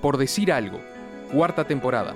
Por 0.00 0.16
decir 0.16 0.50
algo, 0.50 0.80
cuarta 1.30 1.64
temporada. 1.64 2.14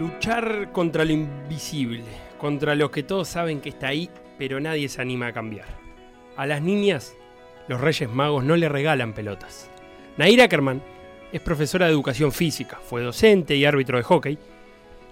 Luchar 0.00 0.72
contra 0.72 1.04
lo 1.04 1.12
invisible, 1.12 2.04
contra 2.38 2.74
lo 2.74 2.90
que 2.90 3.02
todos 3.02 3.28
saben 3.28 3.60
que 3.60 3.68
está 3.68 3.88
ahí, 3.88 4.10
pero 4.36 4.58
nadie 4.58 4.88
se 4.88 5.00
anima 5.00 5.28
a 5.28 5.32
cambiar. 5.32 5.66
A 6.36 6.46
las 6.46 6.60
niñas, 6.62 7.14
los 7.68 7.80
Reyes 7.80 8.10
Magos 8.10 8.42
no 8.42 8.56
le 8.56 8.68
regalan 8.68 9.12
pelotas. 9.12 9.70
Nair 10.16 10.42
Ackerman 10.42 10.82
es 11.32 11.40
profesora 11.40 11.86
de 11.86 11.92
educación 11.92 12.32
física, 12.32 12.78
fue 12.82 13.02
docente 13.02 13.54
y 13.54 13.64
árbitro 13.64 13.98
de 13.98 14.04
hockey, 14.04 14.38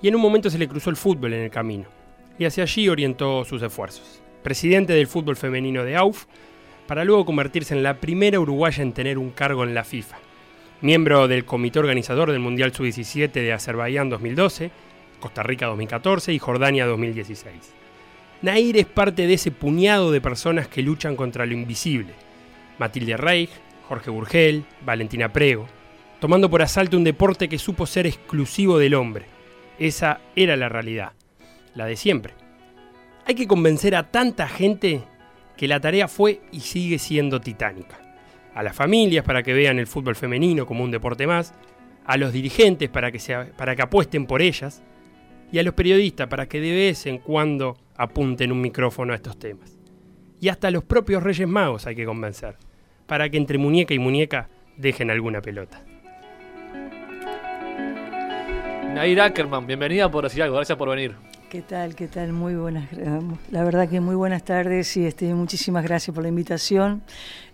y 0.02 0.08
en 0.08 0.16
un 0.16 0.20
momento 0.20 0.50
se 0.50 0.58
le 0.58 0.68
cruzó 0.68 0.90
el 0.90 0.96
fútbol 0.96 1.34
en 1.34 1.42
el 1.42 1.50
camino, 1.50 1.88
y 2.36 2.46
hacia 2.46 2.64
allí 2.64 2.88
orientó 2.88 3.44
sus 3.44 3.62
esfuerzos. 3.62 4.20
Presidente 4.42 4.92
del 4.92 5.06
fútbol 5.06 5.36
femenino 5.36 5.84
de 5.84 5.96
AUF, 5.96 6.24
para 6.88 7.04
luego 7.04 7.24
convertirse 7.24 7.74
en 7.74 7.82
la 7.82 8.00
primera 8.00 8.40
uruguaya 8.40 8.82
en 8.82 8.92
tener 8.92 9.18
un 9.18 9.30
cargo 9.30 9.62
en 9.62 9.74
la 9.74 9.84
FIFA. 9.84 10.16
Miembro 10.80 11.26
del 11.26 11.44
comité 11.44 11.80
organizador 11.80 12.30
del 12.30 12.38
Mundial 12.38 12.72
Sub-17 12.72 13.32
de 13.32 13.52
Azerbaiyán 13.52 14.08
2012, 14.10 14.70
Costa 15.18 15.42
Rica 15.42 15.66
2014 15.66 16.32
y 16.32 16.38
Jordania 16.38 16.86
2016. 16.86 17.74
Nair 18.42 18.76
es 18.76 18.86
parte 18.86 19.26
de 19.26 19.34
ese 19.34 19.50
puñado 19.50 20.12
de 20.12 20.20
personas 20.20 20.68
que 20.68 20.82
luchan 20.82 21.16
contra 21.16 21.46
lo 21.46 21.54
invisible. 21.54 22.12
Matilde 22.78 23.16
Reich, 23.16 23.50
Jorge 23.88 24.10
Burgel, 24.10 24.64
Valentina 24.86 25.32
Prego, 25.32 25.66
tomando 26.20 26.48
por 26.48 26.62
asalto 26.62 26.96
un 26.96 27.02
deporte 27.02 27.48
que 27.48 27.58
supo 27.58 27.84
ser 27.84 28.06
exclusivo 28.06 28.78
del 28.78 28.94
hombre. 28.94 29.26
Esa 29.80 30.20
era 30.36 30.56
la 30.56 30.68
realidad, 30.68 31.10
la 31.74 31.86
de 31.86 31.96
siempre. 31.96 32.34
Hay 33.26 33.34
que 33.34 33.48
convencer 33.48 33.96
a 33.96 34.12
tanta 34.12 34.46
gente 34.46 35.02
que 35.56 35.66
la 35.66 35.80
tarea 35.80 36.06
fue 36.06 36.40
y 36.52 36.60
sigue 36.60 37.00
siendo 37.00 37.40
titánica. 37.40 38.07
A 38.58 38.64
las 38.64 38.74
familias 38.74 39.24
para 39.24 39.44
que 39.44 39.52
vean 39.52 39.78
el 39.78 39.86
fútbol 39.86 40.16
femenino 40.16 40.66
como 40.66 40.82
un 40.82 40.90
deporte 40.90 41.28
más, 41.28 41.54
a 42.04 42.16
los 42.16 42.32
dirigentes 42.32 42.88
para 42.88 43.12
que, 43.12 43.20
para 43.56 43.76
que 43.76 43.82
apuesten 43.82 44.26
por 44.26 44.42
ellas 44.42 44.82
y 45.52 45.60
a 45.60 45.62
los 45.62 45.74
periodistas 45.74 46.26
para 46.26 46.48
que 46.48 46.60
de 46.60 46.72
vez 46.72 47.06
en 47.06 47.18
cuando 47.18 47.76
apunten 47.96 48.50
un 48.50 48.60
micrófono 48.60 49.12
a 49.12 49.14
estos 49.14 49.38
temas. 49.38 49.78
Y 50.40 50.48
hasta 50.48 50.66
a 50.66 50.70
los 50.72 50.82
propios 50.82 51.22
Reyes 51.22 51.46
Magos 51.46 51.86
hay 51.86 51.94
que 51.94 52.04
convencer, 52.04 52.56
para 53.06 53.28
que 53.28 53.36
entre 53.36 53.58
muñeca 53.58 53.94
y 53.94 54.00
muñeca 54.00 54.48
dejen 54.76 55.12
alguna 55.12 55.40
pelota. 55.40 55.84
Nair 58.92 59.20
Ackerman, 59.20 59.68
bienvenida 59.68 60.10
por 60.10 60.24
decir 60.24 60.42
algo, 60.42 60.56
gracias 60.56 60.76
por 60.76 60.88
venir. 60.88 61.14
¿Qué 61.50 61.62
tal? 61.62 61.94
¿Qué 61.94 62.08
tal? 62.08 62.34
Muy 62.34 62.56
buenas, 62.56 62.90
la 63.50 63.64
verdad 63.64 63.88
que 63.88 64.00
muy 64.00 64.14
buenas 64.14 64.44
tardes 64.44 64.94
y 64.98 65.06
este, 65.06 65.32
muchísimas 65.32 65.82
gracias 65.82 66.14
por 66.14 66.22
la 66.22 66.28
invitación. 66.28 67.00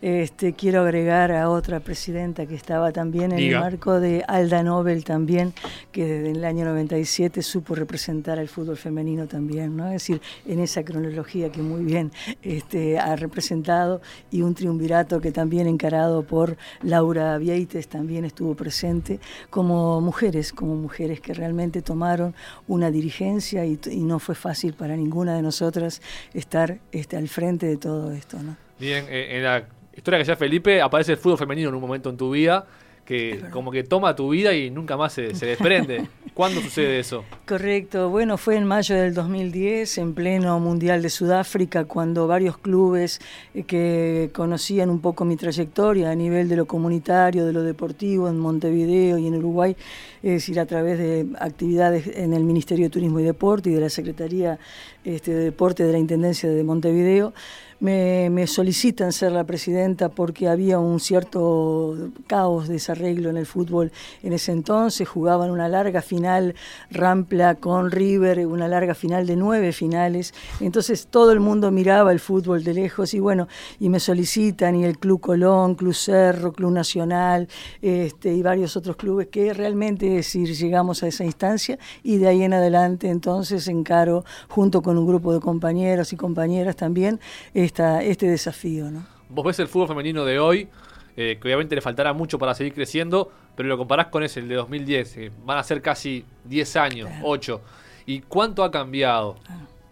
Este, 0.02 0.52
quiero 0.52 0.82
agregar 0.82 1.32
a 1.32 1.48
otra 1.48 1.80
presidenta 1.80 2.44
que 2.44 2.56
estaba 2.56 2.92
también 2.92 3.32
en 3.32 3.38
el 3.38 3.58
marco 3.58 4.00
de 4.00 4.22
Alda 4.28 4.62
Nobel 4.62 5.02
también, 5.02 5.54
que 5.92 6.04
desde 6.04 6.32
el 6.32 6.44
año 6.44 6.66
97 6.66 7.40
supo 7.40 7.74
representar 7.74 8.38
al 8.38 8.48
fútbol 8.48 8.76
femenino 8.76 9.28
también, 9.28 9.76
¿no? 9.76 9.86
Es 9.86 9.92
decir, 9.92 10.20
en 10.44 10.60
esa 10.60 10.84
cronología 10.84 11.50
que 11.50 11.62
muy 11.62 11.84
bien 11.84 12.10
este, 12.42 12.98
ha 12.98 13.16
representado 13.16 14.02
y 14.30 14.42
un 14.42 14.54
triunvirato 14.54 15.20
que 15.22 15.32
también 15.32 15.68
encarado 15.68 16.22
por 16.24 16.58
Laura 16.82 17.38
Vieites 17.38 17.88
también 17.88 18.26
estuvo 18.26 18.54
presente 18.54 19.20
como 19.48 20.02
mujeres, 20.02 20.52
como 20.52 20.74
mujeres 20.74 21.20
que 21.20 21.32
realmente 21.32 21.80
tomaron 21.80 22.34
una 22.66 22.90
dirigencia 22.90 23.64
y, 23.64 23.78
no 23.86 24.18
fue 24.18 24.34
fácil 24.34 24.74
para 24.74 24.96
ninguna 24.96 25.34
de 25.34 25.42
nosotras 25.42 26.02
estar 26.32 26.78
este, 26.92 27.16
al 27.16 27.28
frente 27.28 27.66
de 27.66 27.76
todo 27.76 28.12
esto, 28.12 28.38
¿no? 28.42 28.56
Bien, 28.78 29.06
eh, 29.08 29.36
en 29.36 29.44
la 29.44 29.64
historia 29.94 30.18
que 30.18 30.24
ya 30.24 30.36
Felipe, 30.36 30.80
aparece 30.80 31.12
el 31.12 31.18
fútbol 31.18 31.38
femenino 31.38 31.68
en 31.68 31.74
un 31.74 31.80
momento 31.80 32.10
en 32.10 32.16
tu 32.16 32.30
vida 32.30 32.66
que 33.04 33.40
como 33.50 33.70
que 33.70 33.84
toma 33.84 34.16
tu 34.16 34.30
vida 34.30 34.54
y 34.54 34.70
nunca 34.70 34.96
más 34.96 35.12
se, 35.12 35.34
se 35.34 35.46
desprende. 35.46 36.06
¿Cuándo 36.34 36.60
sucede 36.60 36.98
eso? 36.98 37.24
Correcto, 37.46 38.10
bueno, 38.10 38.36
fue 38.36 38.56
en 38.56 38.64
mayo 38.64 38.96
del 38.96 39.14
2010, 39.14 39.98
en 39.98 40.14
pleno 40.14 40.58
Mundial 40.58 41.00
de 41.00 41.08
Sudáfrica, 41.08 41.84
cuando 41.84 42.26
varios 42.26 42.58
clubes 42.58 43.20
eh, 43.54 43.62
que 43.62 44.30
conocían 44.32 44.90
un 44.90 45.00
poco 45.00 45.24
mi 45.24 45.36
trayectoria 45.36 46.10
a 46.10 46.14
nivel 46.16 46.48
de 46.48 46.56
lo 46.56 46.66
comunitario, 46.66 47.46
de 47.46 47.52
lo 47.52 47.62
deportivo 47.62 48.28
en 48.28 48.40
Montevideo 48.40 49.16
y 49.16 49.28
en 49.28 49.36
Uruguay, 49.36 49.76
es 50.24 50.32
decir, 50.32 50.58
a 50.58 50.66
través 50.66 50.98
de 50.98 51.24
actividades 51.38 52.08
en 52.08 52.32
el 52.32 52.42
Ministerio 52.42 52.86
de 52.86 52.90
Turismo 52.90 53.20
y 53.20 53.22
Deporte 53.22 53.70
y 53.70 53.74
de 53.74 53.82
la 53.82 53.90
Secretaría 53.90 54.58
este, 55.04 55.32
de 55.32 55.44
Deporte 55.44 55.84
de 55.84 55.92
la 55.92 55.98
Intendencia 55.98 56.48
de 56.48 56.64
Montevideo, 56.64 57.32
me, 57.80 58.46
solicitan 58.46 59.12
ser 59.12 59.32
la 59.32 59.44
presidenta 59.44 60.08
porque 60.08 60.48
había 60.48 60.78
un 60.78 61.00
cierto 61.00 62.10
caos, 62.26 62.68
desarreglo 62.68 63.30
en 63.30 63.36
el 63.36 63.46
fútbol 63.46 63.92
en 64.22 64.32
ese 64.32 64.52
entonces. 64.52 65.08
Jugaban 65.08 65.50
una 65.50 65.68
larga 65.68 66.02
final 66.02 66.54
Rampla 66.90 67.56
con 67.56 67.90
River, 67.90 68.46
una 68.46 68.68
larga 68.68 68.94
final 68.94 69.26
de 69.26 69.36
nueve 69.36 69.72
finales. 69.72 70.34
Entonces 70.60 71.08
todo 71.08 71.32
el 71.32 71.40
mundo 71.40 71.70
miraba 71.70 72.12
el 72.12 72.20
fútbol 72.20 72.64
de 72.64 72.74
lejos 72.74 73.14
y 73.14 73.20
bueno, 73.20 73.48
y 73.80 73.88
me 73.88 74.00
solicitan 74.00 74.76
y 74.76 74.84
el 74.84 74.98
Club 74.98 75.20
Colón, 75.20 75.74
Club 75.74 75.94
Cerro, 75.94 76.52
Club 76.52 76.72
Nacional 76.72 77.48
este, 77.82 78.34
y 78.34 78.42
varios 78.42 78.76
otros 78.76 78.96
clubes 78.96 79.28
que 79.28 79.52
realmente 79.52 80.08
decir, 80.08 80.54
llegamos 80.54 81.02
a 81.02 81.08
esa 81.08 81.24
instancia 81.24 81.78
y 82.02 82.18
de 82.18 82.28
ahí 82.28 82.42
en 82.42 82.54
adelante 82.54 83.08
entonces 83.08 83.68
encaro 83.68 84.24
junto 84.48 84.82
con 84.82 84.98
un 84.98 85.06
grupo 85.06 85.32
de 85.32 85.40
compañeros 85.40 86.12
y 86.12 86.16
compañeras 86.16 86.76
también 86.76 87.20
este 87.64 88.26
desafío. 88.26 88.90
¿no? 88.90 89.04
Vos 89.28 89.44
ves 89.44 89.58
el 89.58 89.68
fútbol 89.68 89.88
femenino 89.88 90.24
de 90.24 90.38
hoy, 90.38 90.68
eh, 91.16 91.38
que 91.40 91.48
obviamente 91.48 91.74
le 91.74 91.80
faltará 91.80 92.12
mucho 92.12 92.38
para 92.38 92.54
seguir 92.54 92.74
creciendo, 92.74 93.30
pero 93.56 93.68
lo 93.68 93.78
comparás 93.78 94.08
con 94.08 94.22
ese, 94.22 94.40
el 94.40 94.48
de 94.48 94.56
2010, 94.56 95.16
eh, 95.16 95.30
van 95.44 95.58
a 95.58 95.62
ser 95.62 95.80
casi 95.82 96.24
10 96.44 96.76
años, 96.76 97.10
8. 97.22 97.60
¿Y 98.06 98.20
cuánto 98.20 98.64
ha 98.64 98.70
cambiado? 98.70 99.36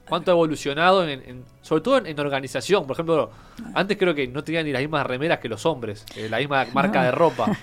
¿Cuánto 0.08 0.30
ha 0.30 0.34
evolucionado 0.34 1.08
en, 1.08 1.44
sobre 1.62 1.82
todo 1.82 2.04
en, 2.04 2.18
organización. 2.18 2.86
Por 2.86 2.94
ejemplo, 2.94 3.30
antes 3.74 3.96
creo 3.96 4.14
que 4.14 4.26
no 4.26 4.42
tenían 4.42 4.66
ni 4.66 4.72
las 4.72 4.82
mismas 4.82 5.06
remeras 5.06 5.38
que 5.38 5.48
los 5.48 5.64
hombres, 5.64 6.04
eh, 6.16 6.28
la 6.28 6.38
misma 6.38 6.66
marca 6.74 7.02
de 7.02 7.12
ropa. 7.12 7.56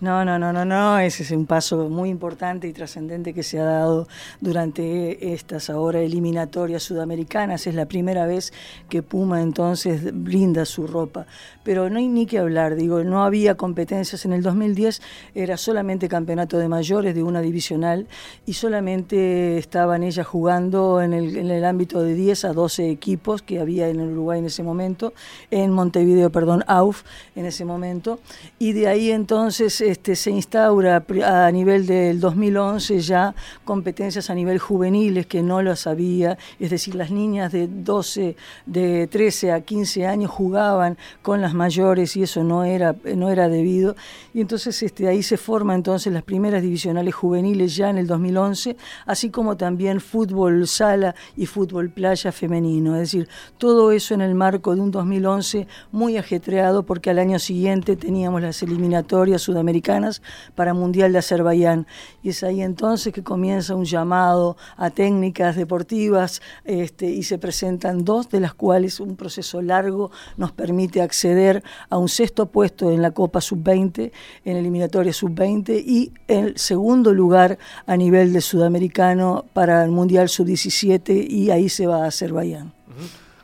No, 0.00 0.24
no, 0.24 0.38
no, 0.38 0.52
no, 0.52 0.64
no, 0.64 0.98
ese 0.98 1.22
es 1.22 1.30
un 1.30 1.46
paso 1.46 1.88
muy 1.88 2.08
importante 2.08 2.66
y 2.66 2.72
trascendente 2.72 3.32
que 3.32 3.42
se 3.42 3.60
ha 3.60 3.64
dado 3.64 4.08
durante 4.40 5.32
estas 5.32 5.70
ahora 5.70 6.00
eliminatorias 6.00 6.82
sudamericanas. 6.82 7.66
Es 7.66 7.74
la 7.74 7.86
primera 7.86 8.26
vez 8.26 8.52
que 8.88 9.02
Puma 9.02 9.40
entonces 9.40 10.10
brinda 10.12 10.64
su 10.64 10.86
ropa. 10.86 11.26
Pero 11.62 11.88
no 11.88 11.98
hay 11.98 12.08
ni 12.08 12.26
que 12.26 12.38
hablar, 12.38 12.74
digo, 12.74 13.04
no 13.04 13.24
había 13.24 13.56
competencias 13.56 14.24
en 14.24 14.32
el 14.32 14.42
2010, 14.42 15.00
era 15.34 15.56
solamente 15.56 16.08
campeonato 16.08 16.58
de 16.58 16.68
mayores 16.68 17.14
de 17.14 17.22
una 17.22 17.40
divisional 17.40 18.08
y 18.44 18.54
solamente 18.54 19.58
estaban 19.58 20.02
ellas 20.02 20.26
jugando 20.26 21.00
en 21.00 21.12
el, 21.12 21.36
en 21.36 21.50
el 21.50 21.64
ámbito 21.64 22.02
de 22.02 22.14
10 22.14 22.44
a 22.46 22.52
12 22.52 22.90
equipos 22.90 23.31
que 23.40 23.60
había 23.60 23.88
en 23.88 24.00
el 24.00 24.10
Uruguay 24.10 24.40
en 24.40 24.46
ese 24.46 24.62
momento, 24.62 25.14
en 25.50 25.70
Montevideo, 25.70 26.30
perdón, 26.30 26.64
AUF 26.66 27.04
en 27.34 27.46
ese 27.46 27.64
momento, 27.64 28.20
y 28.58 28.72
de 28.72 28.88
ahí 28.88 29.10
entonces 29.10 29.80
este, 29.80 30.16
se 30.16 30.30
instaura 30.30 31.04
a 31.24 31.50
nivel 31.50 31.86
del 31.86 32.20
2011 32.20 33.00
ya 33.00 33.34
competencias 33.64 34.28
a 34.28 34.34
nivel 34.34 34.58
juveniles 34.58 35.26
que 35.26 35.42
no 35.42 35.62
las 35.62 35.86
había, 35.86 36.36
es 36.58 36.70
decir, 36.70 36.94
las 36.94 37.10
niñas 37.10 37.52
de 37.52 37.68
12, 37.68 38.36
de 38.66 39.06
13 39.06 39.52
a 39.52 39.60
15 39.60 40.06
años 40.06 40.30
jugaban 40.30 40.98
con 41.22 41.40
las 41.40 41.54
mayores 41.54 42.16
y 42.16 42.24
eso 42.24 42.44
no 42.44 42.64
era, 42.64 42.94
no 43.14 43.30
era 43.30 43.48
debido, 43.48 43.96
y 44.34 44.40
entonces 44.40 44.82
este, 44.82 45.08
ahí 45.08 45.22
se 45.22 45.36
forman 45.36 45.76
entonces 45.76 46.12
las 46.12 46.22
primeras 46.22 46.62
divisionales 46.62 47.14
juveniles 47.14 47.76
ya 47.76 47.90
en 47.90 47.98
el 47.98 48.06
2011, 48.06 48.76
así 49.06 49.30
como 49.30 49.56
también 49.56 50.00
fútbol 50.00 50.66
sala 50.66 51.14
y 51.36 51.46
fútbol 51.46 51.90
playa 51.90 52.32
femenino, 52.32 52.94
es 52.96 53.02
decir, 53.02 53.21
todo 53.58 53.92
eso 53.92 54.14
en 54.14 54.20
el 54.20 54.34
marco 54.34 54.74
de 54.74 54.80
un 54.80 54.90
2011 54.90 55.66
muy 55.90 56.16
ajetreado 56.16 56.84
porque 56.84 57.10
al 57.10 57.18
año 57.18 57.38
siguiente 57.38 57.96
teníamos 57.96 58.42
las 58.42 58.62
eliminatorias 58.62 59.42
sudamericanas 59.42 60.22
para 60.54 60.74
Mundial 60.74 61.12
de 61.12 61.18
Azerbaiyán. 61.18 61.86
Y 62.22 62.30
es 62.30 62.42
ahí 62.42 62.62
entonces 62.62 63.12
que 63.12 63.22
comienza 63.22 63.74
un 63.74 63.84
llamado 63.84 64.56
a 64.76 64.90
técnicas 64.90 65.56
deportivas 65.56 66.42
este, 66.64 67.06
y 67.06 67.22
se 67.22 67.38
presentan 67.38 68.04
dos, 68.04 68.28
de 68.30 68.40
las 68.40 68.54
cuales 68.54 69.00
un 69.00 69.16
proceso 69.16 69.62
largo 69.62 70.10
nos 70.36 70.52
permite 70.52 71.02
acceder 71.02 71.62
a 71.90 71.98
un 71.98 72.08
sexto 72.08 72.46
puesto 72.46 72.90
en 72.90 73.02
la 73.02 73.12
Copa 73.12 73.40
Sub-20, 73.40 74.12
en 74.44 74.56
eliminatoria 74.56 75.12
Sub-20 75.12 75.82
y 75.84 76.12
el 76.28 76.56
segundo 76.56 77.12
lugar 77.12 77.58
a 77.86 77.96
nivel 77.96 78.32
de 78.32 78.40
sudamericano 78.40 79.44
para 79.52 79.84
el 79.84 79.90
Mundial 79.90 80.28
Sub-17 80.28 81.26
y 81.28 81.50
ahí 81.50 81.68
se 81.68 81.86
va 81.86 82.04
a 82.04 82.06
Azerbaiyán. 82.08 82.72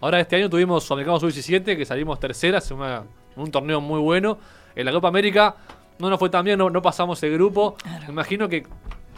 Ahora 0.00 0.20
este 0.20 0.36
año 0.36 0.48
tuvimos 0.48 0.84
Sudamericano 0.84 1.18
Sub-17, 1.18 1.76
que 1.76 1.84
salimos 1.84 2.20
terceras 2.20 2.70
en, 2.70 2.78
un 3.36 3.50
torneo 3.50 3.80
muy 3.80 4.00
bueno. 4.00 4.38
En 4.76 4.84
la 4.84 4.92
Copa 4.92 5.08
América 5.08 5.56
no 5.98 6.08
nos 6.08 6.18
fue 6.18 6.30
tan 6.30 6.44
bien, 6.44 6.58
no, 6.58 6.82
pasamos 6.82 7.22
el 7.22 7.32
grupo. 7.32 7.76
Me 8.06 8.12
imagino 8.12 8.48
que 8.48 8.64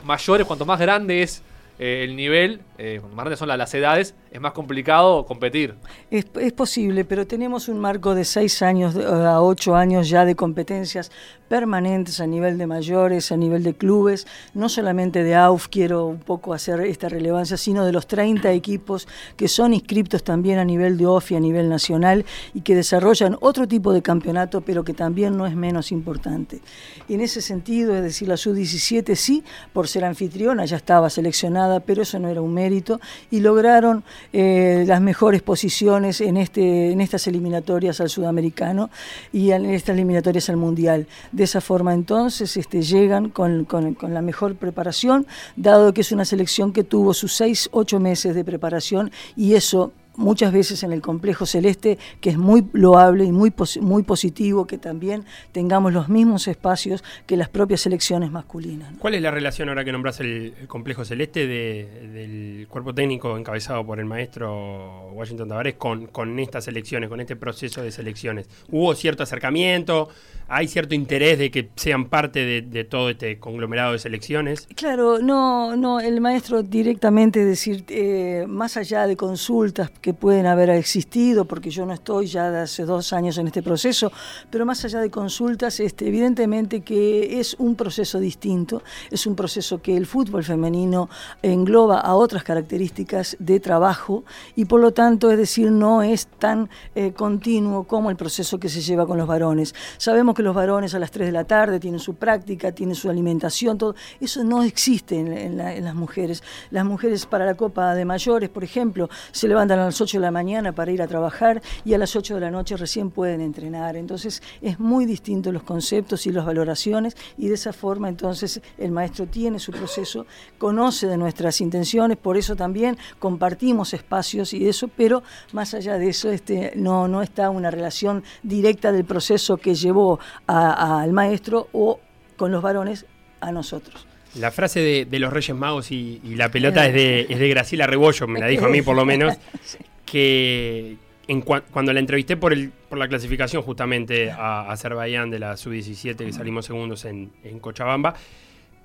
mayores, 0.05 0.47
cuanto 0.47 0.65
más 0.65 0.81
grande 0.81 1.23
es 1.23 1.43
eh, 1.83 2.05
el 2.05 2.15
nivel, 2.15 2.61
eh, 2.77 3.01
más 3.01 3.25
grandes 3.25 3.39
son 3.39 3.49
las, 3.49 3.73
edades, 3.73 4.15
es 4.31 4.39
más 4.39 4.53
complicado 4.53 5.25
competir. 5.25 5.77
Es, 6.11 6.27
posible, 6.53 7.07
pero 7.07 7.27
tenemos 7.27 7.69
un 7.69 7.79
marco 7.79 8.15
de 8.15 8.27
seis 8.27 8.61
años 8.61 8.95
a 8.97 9.41
ocho 9.41 9.75
años 9.75 10.11
ya 10.11 10.27
de 10.27 10.35
competencias 10.35 11.11
permanentes 11.49 12.21
a 12.21 12.27
nivel 12.27 12.59
de 12.59 12.67
mayores, 12.67 13.33
a 13.33 13.37
nivel 13.37 13.63
de 13.63 13.75
clubes, 13.75 14.27
no 14.53 14.69
solamente 14.69 15.25
de 15.25 15.35
AUF, 15.35 15.69
quiero 15.69 16.07
un 16.07 16.21
poco 16.21 16.53
hacer 16.53 16.81
esta 16.83 17.09
relevancia, 17.09 17.57
sino 17.57 17.85
de 17.85 17.93
los 17.93 18.07
30 18.07 18.53
equipos 18.53 19.09
que 19.37 19.49
son 19.49 19.73
inscriptos 19.73 20.23
también 20.23 20.59
a 20.59 20.65
nivel 20.65 20.99
de 20.99 21.07
OFI, 21.07 21.37
a 21.37 21.41
nivel 21.41 21.69
nacional, 21.69 22.25
y 22.53 22.61
que 22.61 22.75
desarrollan 22.75 23.37
otro 23.41 23.67
tipo 23.67 23.93
de 23.93 24.03
campeonato, 24.03 24.61
pero 24.61 24.85
que 24.85 24.93
también 24.93 25.37
no 25.37 25.47
es 25.47 25.57
menos 25.57 25.93
importante. 25.93 26.61
En 27.09 27.21
ese 27.21 27.41
sentido, 27.41 27.97
es 27.97 28.03
decir, 28.03 28.29
la 28.29 28.37
sub-17 28.37 29.15
sí, 29.15 29.43
por 29.73 29.89
ser 29.89 30.05
anfitriona, 30.05 30.65
ya 30.67 30.77
estaba 30.77 31.11
seleccionada, 31.11 31.70
pero 31.79 32.03
eso 32.03 32.19
no 32.19 32.29
era 32.29 32.43
un 32.43 32.53
mérito, 32.53 33.01
y 33.31 33.39
lograron 33.39 34.03
eh, 34.33 34.85
las 34.89 35.01
mejores 35.01 35.43
posiciones 35.43 36.21
en, 36.21 36.37
este, 36.37 36.91
en 36.91 37.01
estas 37.01 37.29
eliminatorias 37.29 38.01
al 38.01 38.11
sudamericano 38.11 38.91
y 39.33 39.53
en 39.53 39.67
estas 39.67 39.95
eliminatorias 39.95 40.49
al 40.51 40.57
mundial. 40.57 41.07
De 41.31 41.45
esa 41.45 41.61
forma 41.61 41.95
entonces 41.95 42.57
este, 42.57 42.83
llegan 42.83 43.29
con, 43.31 43.65
con, 43.65 43.97
la 44.13 44.23
mejor 44.23 44.57
preparación, 44.57 45.27
dado 45.55 45.95
que 45.95 46.01
es 46.01 46.11
una 46.11 46.25
selección 46.25 46.73
que 46.73 46.83
tuvo 46.83 47.15
sus 47.15 47.35
seis, 47.35 47.69
ocho 47.73 48.01
meses 48.01 48.35
de 48.35 48.45
preparación 48.45 49.13
y 49.37 49.55
eso 49.55 49.93
muchas 50.17 50.53
veces 50.53 50.83
en 50.83 50.93
el 50.93 51.01
complejo 51.01 51.47
celeste, 51.47 51.99
que 52.21 52.31
es 52.31 52.39
muy 52.39 52.65
loable 52.73 53.25
y 53.25 53.33
muy, 53.33 53.53
muy 53.81 54.03
positivo 54.03 54.67
que 54.67 54.79
también 54.79 55.25
tengamos 55.53 55.93
los 55.93 56.09
mismos 56.09 56.49
espacios 56.49 57.03
que 57.27 57.37
las 57.37 57.49
propias 57.49 57.81
selecciones 57.81 58.31
masculinas. 58.31 58.93
¿Cuál 58.99 59.15
es 59.15 59.23
la 59.23 59.31
relación 59.31 59.69
ahora 59.69 59.85
que 59.85 59.93
nombras 59.93 60.21
el, 60.21 60.55
complejo 60.67 61.05
celeste 61.05 61.47
del 61.47 62.67
cuerpo 62.69 62.95
técnico 62.95 63.37
encabezado 63.37 63.85
por 63.85 63.99
el 63.99 64.07
maestro 64.07 65.11
Washington 65.13 65.49
Tavares 65.49 65.75
con, 65.75 66.07
con 66.07 66.39
estas 66.39 66.69
elecciones, 66.69 67.09
con 67.09 67.21
este 67.21 67.37
proceso 67.37 67.83
de 67.83 67.91
selecciones? 67.91 68.49
¿Hubo 68.71 68.95
cierto 68.95 69.23
acercamiento? 69.23 70.09
¿Hay 70.53 70.67
cierto 70.67 70.97
interés 70.97 71.39
de 71.39 71.53
que 71.53 71.71
sean 71.77 72.09
parte 72.09 72.61
de, 72.63 72.85
todo 72.85 73.09
este 73.11 73.39
conglomerado 73.39 73.93
de 73.93 74.01
selecciones? 74.01 74.67
Claro, 74.75 75.21
no, 75.21 75.77
no, 75.77 76.01
el 76.01 76.21
maestro 76.21 76.65
directamente 76.65 77.45
decir, 77.45 77.85
eh, 77.87 78.47
más 78.49 78.77
allá 78.77 79.07
de 79.07 79.17
consultas 79.17 79.93
que 80.01 80.13
pueden 80.13 80.47
haber 80.47 80.71
existido, 80.71 81.45
porque 81.45 81.71
yo 81.71 81.87
no 81.87 81.93
estoy 81.93 82.27
ya 82.27 82.51
de 82.51 82.59
hace 82.63 82.85
dos 82.85 83.13
años 83.13 83.39
en 83.39 83.47
este 83.47 83.63
proceso, 83.63 84.11
pero 84.51 84.67
más 84.67 84.85
allá 84.85 84.99
de 84.99 85.09
consultas, 85.09 85.79
este, 85.79 86.09
evidentemente 86.09 86.81
que 86.81 87.39
es 87.39 87.55
un 87.61 87.77
proceso 87.77 88.19
distinto, 88.19 88.83
es 89.13 89.29
un 89.29 89.37
proceso 89.37 89.81
que 89.81 89.97
el 89.97 90.05
fútbol 90.05 90.43
femenino 90.43 91.09
engloba 91.43 92.01
a 92.01 92.17
otras 92.17 92.43
características 92.43 93.37
de 93.39 93.61
trabajo 93.61 94.25
y 94.57 94.65
por 94.65 94.81
lo 94.81 94.91
tanto, 94.91 95.31
es 95.31 95.39
decir, 95.39 95.71
no 95.71 96.03
es 96.03 96.27
tan 96.27 96.69
eh, 96.97 97.13
continuo 97.13 97.85
como 97.85 98.11
el 98.11 98.17
proceso 98.17 98.59
que 98.59 98.69
se 98.69 98.81
lleva 98.81 99.07
con 99.07 99.17
los 99.17 99.29
varones. 99.29 99.77
Sabemos 99.97 100.35
que 100.35 100.40
los 100.43 100.55
varones 100.55 100.95
a 100.95 100.99
las 100.99 101.11
3 101.11 101.27
de 101.27 101.33
la 101.33 101.45
tarde 101.45 101.81
tienen 101.81 102.01
su 102.01 102.15
práctica, 102.15 102.73
tienen 102.73 102.95
su 102.95 103.11
alimentación, 103.11 103.79
todo 103.79 103.95
eso 104.21 104.45
no 104.45 104.63
existe 104.63 105.19
en, 105.19 105.57
las 105.57 105.95
mujeres. 105.95 106.43
Las 106.71 106.85
mujeres 106.85 107.27
para 107.27 107.45
la 107.45 107.55
Copa 107.55 107.95
de 107.95 108.05
Mayores, 108.05 108.49
por 108.49 108.65
ejemplo, 108.65 109.09
se 109.33 109.49
levantan 109.49 109.79
a 109.79 109.87
las 109.87 110.01
8 110.01 110.19
de 110.19 110.23
la 110.23 110.31
mañana 110.31 110.73
para 110.73 110.91
ir 110.93 111.03
a 111.03 111.07
trabajar 111.07 111.63
y 111.85 111.95
a 111.95 111.99
las 111.99 112.15
8 112.17 112.35
de 112.35 112.41
la 112.41 112.51
noche 112.51 112.77
recién 112.77 113.11
pueden 113.11 113.41
entrenar. 113.41 113.97
Entonces 113.97 114.43
es 114.63 114.79
muy 114.79 115.07
distinto 115.07 115.53
los 115.53 115.63
conceptos 115.63 116.27
y 116.27 116.33
las 116.33 116.45
valoraciones 116.45 117.17
y 117.37 117.49
de 117.49 117.55
esa 117.55 117.73
forma 117.73 118.09
entonces 118.09 118.61
el 118.79 118.91
maestro 118.93 119.27
tiene 119.27 119.59
su 119.59 119.73
proceso, 119.73 120.27
conoce 120.59 121.07
de 121.07 121.17
nuestras 121.17 121.61
intenciones, 121.61 122.17
por 122.17 122.37
eso 122.37 122.57
también 122.57 122.97
compartimos 123.19 123.95
espacios 123.95 124.53
y 124.53 124.69
eso, 124.69 124.89
pero 124.89 125.23
más 125.53 125.75
allá 125.75 125.99
de 125.99 126.09
eso 126.09 126.31
este, 126.31 126.73
no, 126.77 127.09
no 127.09 127.23
está 127.23 127.51
una 127.51 127.71
relación 127.71 128.23
directa 128.43 128.93
del 128.93 129.05
proceso 129.05 129.57
que 129.57 129.75
llevó 129.75 130.19
al 130.47 131.13
maestro 131.13 131.69
o 131.73 132.01
con 132.37 132.53
los 132.53 132.63
varones 132.63 133.07
a 133.41 133.53
nosotros. 133.53 134.07
La 134.37 134.51
frase 134.53 135.07
de, 135.11 135.19
los 135.19 135.33
Reyes 135.33 135.57
Magos 135.57 135.91
y, 135.91 136.21
la 136.37 136.51
pelota 136.51 136.87
es 136.87 136.95
de, 136.95 137.27
es 137.29 137.39
de 137.39 137.49
Graciela 137.49 137.87
Rebollo, 137.87 138.29
me 138.29 138.39
la 138.39 138.47
dijo 138.47 138.67
a 138.67 138.69
mí 138.69 138.81
por 138.81 138.95
lo 138.95 139.05
menos, 139.05 139.37
que 140.07 140.97
en 141.27 141.43
cuando 141.43 141.93
la 141.93 142.01
entrevisté 142.01 142.37
por, 142.37 142.53
el, 142.53 142.71
por 142.89 142.99
la 142.99 143.09
clasificación 143.09 143.63
justamente 143.63 144.31
a 144.31 144.71
Azerbaiyán 144.71 145.31
de 145.31 145.39
la 145.39 145.57
sub-17 145.57 146.17
que 146.17 146.33
salimos 146.33 146.67
segundos 146.67 147.05
en, 147.05 147.31
Cochabamba, 147.61 148.15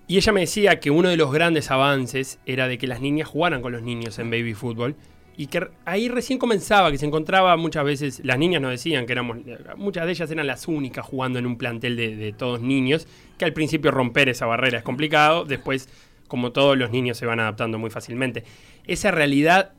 y 0.07 0.17
ella 0.17 0.31
me 0.31 0.41
decía 0.41 0.79
que 0.79 0.91
uno 0.91 1.09
de 1.09 1.17
los 1.17 1.31
grandes 1.31 1.71
avances 1.71 2.37
era 2.45 2.67
de 2.67 2.77
que 2.77 2.85
las 2.85 3.01
niñas 3.01 3.27
jugaran 3.27 3.61
con 3.63 3.71
los 3.71 3.81
niños 3.81 4.19
en 4.19 4.29
baby 4.29 4.53
fútbol 4.53 4.95
y 5.37 5.47
que 5.47 5.67
ahí 5.85 6.07
recién 6.07 6.39
comenzaba, 6.39 6.91
que 6.91 6.97
se 6.97 7.05
encontraba 7.05 7.57
muchas 7.57 7.83
veces, 7.83 8.21
las 8.23 8.37
niñas 8.37 8.61
nos 8.61 8.71
decían 8.71 9.05
que 9.05 9.13
éramos, 9.13 9.37
muchas 9.77 10.05
de 10.05 10.11
ellas 10.11 10.31
eran 10.31 10.47
las 10.47 10.67
únicas 10.67 11.05
jugando 11.05 11.39
en 11.39 11.45
un 11.45 11.57
plantel 11.57 11.95
de, 11.95 12.15
de 12.15 12.33
todos 12.33 12.61
niños, 12.61 13.07
que 13.37 13.45
al 13.45 13.53
principio 13.53 13.91
romper 13.91 14.29
esa 14.29 14.45
barrera 14.45 14.77
es 14.77 14.83
complicado, 14.83 15.45
después 15.45 15.89
como 16.27 16.51
todos 16.51 16.77
los 16.77 16.91
niños 16.91 17.17
se 17.17 17.25
van 17.25 17.39
adaptando 17.39 17.77
muy 17.77 17.89
fácilmente. 17.89 18.43
Esa 18.87 19.11
realidad 19.11 19.73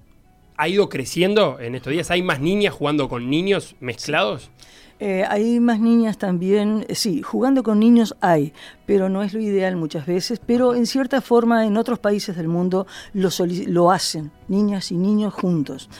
ha 0.56 0.69
ido 0.69 0.88
creciendo 0.88 1.59
en 1.61 1.75
estos 1.75 1.93
días? 1.93 2.11
¿Hay 2.11 2.23
más 2.23 2.41
niñas 2.41 2.75
jugando 2.75 3.09
con 3.09 3.31
niños 3.31 3.76
mezclados? 3.81 4.50
Eh, 4.99 5.25
hay 5.29 5.61
más 5.61 5.79
niñas 5.79 6.17
también, 6.17 6.87
eh, 6.89 6.95
sí, 6.95 7.21
jugando 7.21 7.63
con 7.63 7.79
niños 7.79 8.17
hay, 8.23 8.55
pero 8.87 9.11
no 9.11 9.23
es 9.23 9.35
lo 9.35 9.41
ideal 9.41 9.77
muchas 9.77 10.07
veces, 10.07 10.41
pero 10.45 10.75
en 10.75 10.87
cierta 10.87 11.21
forma 11.21 11.67
en 11.67 11.77
otros 11.77 11.99
países 11.99 12.35
del 12.35 12.49
mundo 12.49 12.87
lo, 13.13 13.29
lo 13.67 13.91
hacen, 13.91 14.31
niñas 14.49 14.91
y 14.93 14.97
niños 14.97 15.35
juntos. 15.35 15.91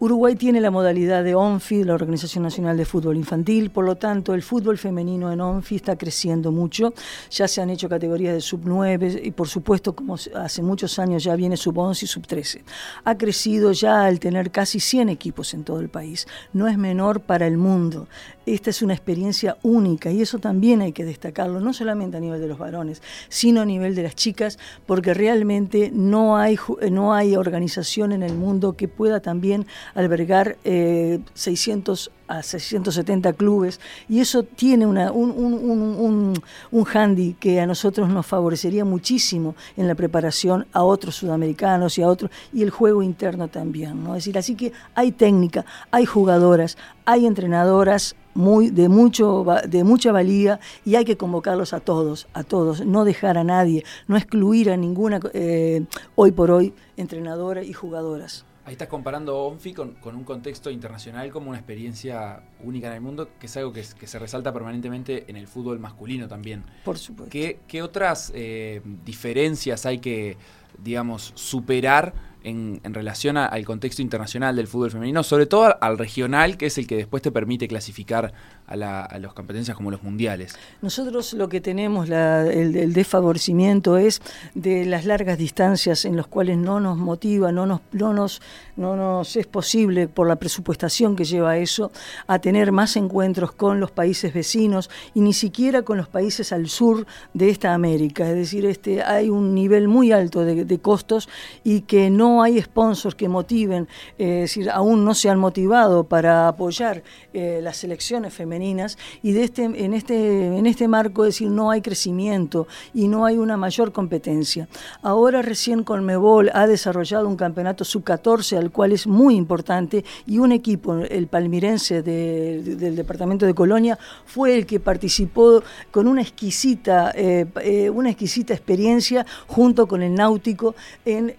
Uruguay 0.00 0.36
tiene 0.36 0.60
la 0.60 0.70
modalidad 0.70 1.24
de 1.24 1.34
ONFI, 1.34 1.82
la 1.82 1.94
Organización 1.94 2.44
Nacional 2.44 2.76
de 2.76 2.84
Fútbol 2.84 3.16
Infantil, 3.16 3.70
por 3.70 3.84
lo 3.84 3.96
tanto 3.96 4.32
el 4.32 4.42
fútbol 4.42 4.78
femenino 4.78 5.32
en 5.32 5.40
ONFI 5.40 5.74
está 5.74 5.98
creciendo 5.98 6.52
mucho, 6.52 6.94
ya 7.30 7.48
se 7.48 7.60
han 7.60 7.68
hecho 7.68 7.88
categorías 7.88 8.32
de 8.32 8.40
sub 8.40 8.60
9 8.64 9.22
y 9.24 9.32
por 9.32 9.48
supuesto 9.48 9.96
como 9.96 10.14
hace 10.14 10.62
muchos 10.62 11.00
años 11.00 11.24
ya 11.24 11.34
viene 11.34 11.56
sub 11.56 11.76
11 11.76 12.04
y 12.04 12.08
sub 12.08 12.26
13. 12.26 12.64
Ha 13.04 13.18
crecido 13.18 13.72
ya 13.72 14.04
al 14.04 14.20
tener 14.20 14.52
casi 14.52 14.78
100 14.78 15.08
equipos 15.08 15.52
en 15.52 15.64
todo 15.64 15.80
el 15.80 15.88
país, 15.88 16.28
no 16.52 16.68
es 16.68 16.78
menor 16.78 17.20
para 17.20 17.48
el 17.48 17.58
mundo. 17.58 18.06
Esta 18.54 18.70
es 18.70 18.80
una 18.82 18.94
experiencia 18.94 19.58
única 19.62 20.10
y 20.10 20.22
eso 20.22 20.38
también 20.38 20.80
hay 20.80 20.92
que 20.92 21.04
destacarlo, 21.04 21.60
no 21.60 21.72
solamente 21.72 22.16
a 22.16 22.20
nivel 22.20 22.40
de 22.40 22.48
los 22.48 22.58
varones, 22.58 23.02
sino 23.28 23.60
a 23.60 23.66
nivel 23.66 23.94
de 23.94 24.02
las 24.02 24.14
chicas, 24.14 24.58
porque 24.86 25.12
realmente 25.12 25.90
no 25.92 26.38
hay, 26.38 26.58
no 26.90 27.12
hay 27.12 27.36
organización 27.36 28.12
en 28.12 28.22
el 28.22 28.34
mundo 28.34 28.74
que 28.74 28.88
pueda 28.88 29.20
también 29.20 29.66
albergar 29.94 30.56
600 30.64 32.06
eh, 32.06 32.10
a 32.28 32.42
670 32.42 33.32
clubes 33.32 33.80
y 34.08 34.20
eso 34.20 34.42
tiene 34.42 34.86
una, 34.86 35.10
un, 35.12 35.30
un, 35.30 36.34
un, 36.70 36.86
handy 36.86 37.34
que 37.34 37.60
a 37.60 37.66
nosotros 37.66 38.08
nos 38.08 38.26
favorecería 38.26 38.84
muchísimo 38.84 39.54
en 39.76 39.88
la 39.88 39.94
preparación 39.94 40.66
a 40.72 40.82
otros 40.82 41.16
sudamericanos 41.16 41.98
y 41.98 42.02
a 42.02 42.08
otros 42.08 42.30
y 42.52 42.62
el 42.62 42.70
juego 42.70 43.02
interno 43.02 43.48
también, 43.48 44.04
¿no? 44.04 44.14
Es 44.14 44.24
decir, 44.24 44.38
así 44.38 44.54
que 44.54 44.72
hay 44.94 45.12
técnica, 45.12 45.64
hay 45.90 46.06
jugadoras, 46.06 46.76
hay 47.04 47.26
entrenadoras 47.26 48.14
muy, 48.34 48.70
de, 48.70 48.88
mucho, 48.88 49.44
de 49.66 49.82
mucha 49.82 50.12
valía 50.12 50.60
y 50.84 50.94
hay 50.94 51.04
que 51.04 51.16
convocarlos 51.16 51.72
a 51.72 51.80
todos, 51.80 52.28
a 52.34 52.44
todos, 52.44 52.86
no 52.86 53.04
dejar 53.04 53.36
a 53.36 53.44
nadie, 53.44 53.84
no 54.06 54.16
excluir 54.16 54.70
a 54.70 54.76
ninguna 54.76 55.18
eh, 55.32 55.84
hoy 56.14 56.30
por 56.30 56.50
hoy 56.50 56.72
entrenadora 56.96 57.64
y 57.64 57.72
jugadoras. 57.72 58.47
Ahí 58.68 58.72
estás 58.72 58.88
comparando 58.88 59.34
ONFI 59.34 59.72
con, 59.72 59.96
un 60.04 60.24
contexto 60.24 60.70
internacional 60.70 61.30
como 61.30 61.48
una 61.48 61.58
experiencia 61.58 62.42
única 62.62 62.88
en 62.88 62.92
el 62.92 63.00
mundo, 63.00 63.30
que 63.40 63.46
es 63.46 63.56
algo 63.56 63.72
que, 63.72 63.82
se 63.82 64.18
resalta 64.18 64.52
permanentemente 64.52 65.24
en 65.26 65.36
el 65.36 65.46
fútbol 65.46 65.78
masculino 65.78 66.28
también. 66.28 66.64
Por 66.84 66.98
supuesto. 66.98 67.32
¿Qué, 67.32 67.82
otras 67.82 68.30
eh, 68.34 68.82
diferencias 69.06 69.86
hay 69.86 70.00
que, 70.00 70.36
digamos, 70.84 71.32
superar 71.34 72.12
en, 72.48 72.80
relación 72.94 73.36
al 73.36 73.64
contexto 73.64 74.02
internacional 74.02 74.56
del 74.56 74.66
fútbol 74.66 74.90
femenino, 74.90 75.22
sobre 75.22 75.46
todo 75.46 75.76
al 75.80 75.98
regional, 75.98 76.56
que 76.56 76.66
es 76.66 76.78
el 76.78 76.86
que 76.86 76.96
después 76.96 77.22
te 77.22 77.30
permite 77.30 77.68
clasificar 77.68 78.32
a, 78.66 78.76
las 78.76 79.32
competencias 79.32 79.76
como 79.76 79.90
los 79.90 80.02
mundiales. 80.02 80.56
Nosotros 80.82 81.32
lo 81.32 81.48
que 81.48 81.60
tenemos, 81.60 82.08
el, 82.10 82.92
desfavorecimiento 82.92 83.96
es 83.96 84.20
de 84.54 84.84
las 84.84 85.04
largas 85.04 85.38
distancias 85.38 86.04
en 86.04 86.16
las 86.16 86.26
cuales 86.26 86.58
no 86.58 86.80
nos 86.80 86.96
motiva, 86.96 87.52
no 87.52 87.66
nos, 87.66 87.80
no, 87.92 88.12
nos, 88.12 88.42
no 88.76 88.96
nos 88.96 89.36
es 89.36 89.46
posible, 89.46 90.08
por 90.08 90.28
la 90.28 90.36
presupuestación 90.36 91.16
que 91.16 91.24
lleva 91.24 91.56
eso, 91.56 91.92
a 92.26 92.38
tener 92.38 92.72
más 92.72 92.96
encuentros 92.96 93.52
con 93.52 93.80
los 93.80 93.90
países 93.90 94.34
vecinos 94.34 94.90
y 95.14 95.20
ni 95.20 95.32
siquiera 95.32 95.82
con 95.82 95.96
los 95.96 96.08
países 96.08 96.52
al 96.52 96.68
sur 96.68 97.06
de 97.34 97.50
esta 97.50 97.74
América. 97.74 98.28
Es 98.28 98.36
decir, 98.36 98.66
este, 98.66 99.02
hay 99.02 99.30
un 99.30 99.54
nivel 99.54 99.88
muy 99.88 100.12
alto 100.12 100.44
de 100.44 100.78
costos 100.80 101.28
y 101.64 101.82
que 101.82 102.10
no 102.10 102.37
hay 102.42 102.60
sponsors 102.60 103.14
que 103.14 103.28
motiven, 103.28 103.88
eh, 104.18 104.44
es 104.44 104.54
decir, 104.54 104.70
aún 104.70 105.04
no 105.04 105.14
se 105.14 105.30
han 105.30 105.38
motivado 105.38 106.04
para 106.04 106.48
apoyar 106.48 107.02
eh, 107.32 107.60
las 107.62 107.76
selecciones 107.78 108.32
femeninas 108.34 108.98
y 109.22 109.32
de 109.32 109.44
este, 109.44 109.64
en, 109.64 109.94
este, 109.94 110.56
en 110.56 110.66
este 110.66 110.88
marco, 110.88 111.24
es 111.24 111.34
decir, 111.34 111.50
no 111.50 111.70
hay 111.70 111.80
crecimiento 111.80 112.66
y 112.94 113.08
no 113.08 113.24
hay 113.24 113.38
una 113.38 113.56
mayor 113.56 113.92
competencia. 113.92 114.68
Ahora 115.02 115.42
recién 115.42 115.84
Conmebol 115.84 116.50
ha 116.54 116.66
desarrollado 116.66 117.28
un 117.28 117.36
campeonato 117.36 117.84
sub-14 117.84 118.56
al 118.56 118.70
cual 118.70 118.92
es 118.92 119.06
muy 119.06 119.36
importante 119.36 120.04
y 120.26 120.38
un 120.38 120.52
equipo, 120.52 120.96
el 120.96 121.26
palmirense 121.26 122.02
del 122.02 122.96
departamento 122.96 123.46
de 123.46 123.54
Colonia, 123.54 123.98
fue 124.24 124.56
el 124.56 124.66
que 124.66 124.80
participó 124.80 125.62
con 125.90 126.06
una 126.06 126.22
exquisita, 126.22 127.12
eh, 127.14 127.90
una 127.92 128.10
exquisita 128.10 128.54
experiencia 128.54 129.26
junto 129.46 129.86
con 129.86 130.02
el 130.02 130.14
náutico 130.14 130.74
en 131.04 131.34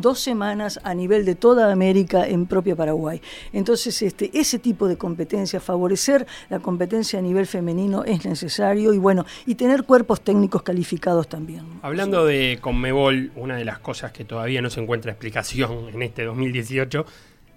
dos 0.00 0.20
semanas 0.20 0.80
a 0.82 0.94
nivel 0.94 1.24
de 1.24 1.34
toda 1.34 1.72
América 1.72 2.26
en 2.26 2.46
propia 2.46 2.76
Paraguay. 2.76 3.20
Entonces, 3.52 4.00
este, 4.02 4.30
ese 4.32 4.58
tipo 4.58 4.88
de 4.88 4.96
competencia, 4.96 5.60
favorecer 5.60 6.26
la 6.48 6.58
competencia 6.58 7.18
a 7.18 7.22
nivel 7.22 7.46
femenino 7.46 8.04
es 8.04 8.24
necesario 8.24 8.92
y 8.92 8.98
bueno, 8.98 9.26
y 9.46 9.54
tener 9.54 9.84
cuerpos 9.84 10.20
técnicos 10.20 10.62
calificados 10.62 11.28
también. 11.28 11.64
Hablando 11.82 12.24
de 12.24 12.58
Conmebol, 12.60 13.32
una 13.36 13.56
de 13.56 13.64
las 13.64 13.78
cosas 13.78 14.12
que 14.12 14.24
todavía 14.24 14.62
no 14.62 14.70
se 14.70 14.80
encuentra 14.80 15.12
explicación 15.12 15.88
en 15.94 16.02
este 16.02 16.24
2018 16.24 17.06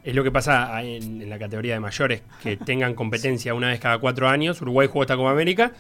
es 0.04 0.16
lo 0.16 0.24
que 0.24 0.32
pasa 0.32 0.82
en, 0.82 1.30
la 1.30 1.38
categoría 1.38 1.74
de 1.74 1.80
mayores, 1.80 2.22
que 2.42 2.58
tengan 2.66 2.96
competencia 2.96 3.54
una 3.54 3.68
vez 3.68 3.80
cada 3.80 3.98
cuatro 4.00 4.28
años. 4.28 4.62
Uruguay 4.62 4.88
juega 4.92 5.04
esta 5.04 5.18
Copa 5.18 5.32
América 5.32 5.72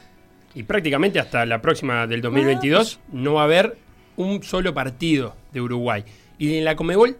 y 0.54 0.64
prácticamente 0.64 1.20
hasta 1.20 1.46
la 1.46 1.62
próxima 1.62 2.08
del 2.08 2.22
2022 2.22 3.00
no 3.12 3.36
va 3.36 3.42
a 3.42 3.44
haber 3.46 3.78
un 4.18 4.44
solo 4.44 4.74
partido 4.74 5.36
de 5.54 5.62
Uruguay. 5.62 6.04
Y 6.40 6.58
en 6.58 6.66
la 6.66 6.76
Comebol 6.76 7.18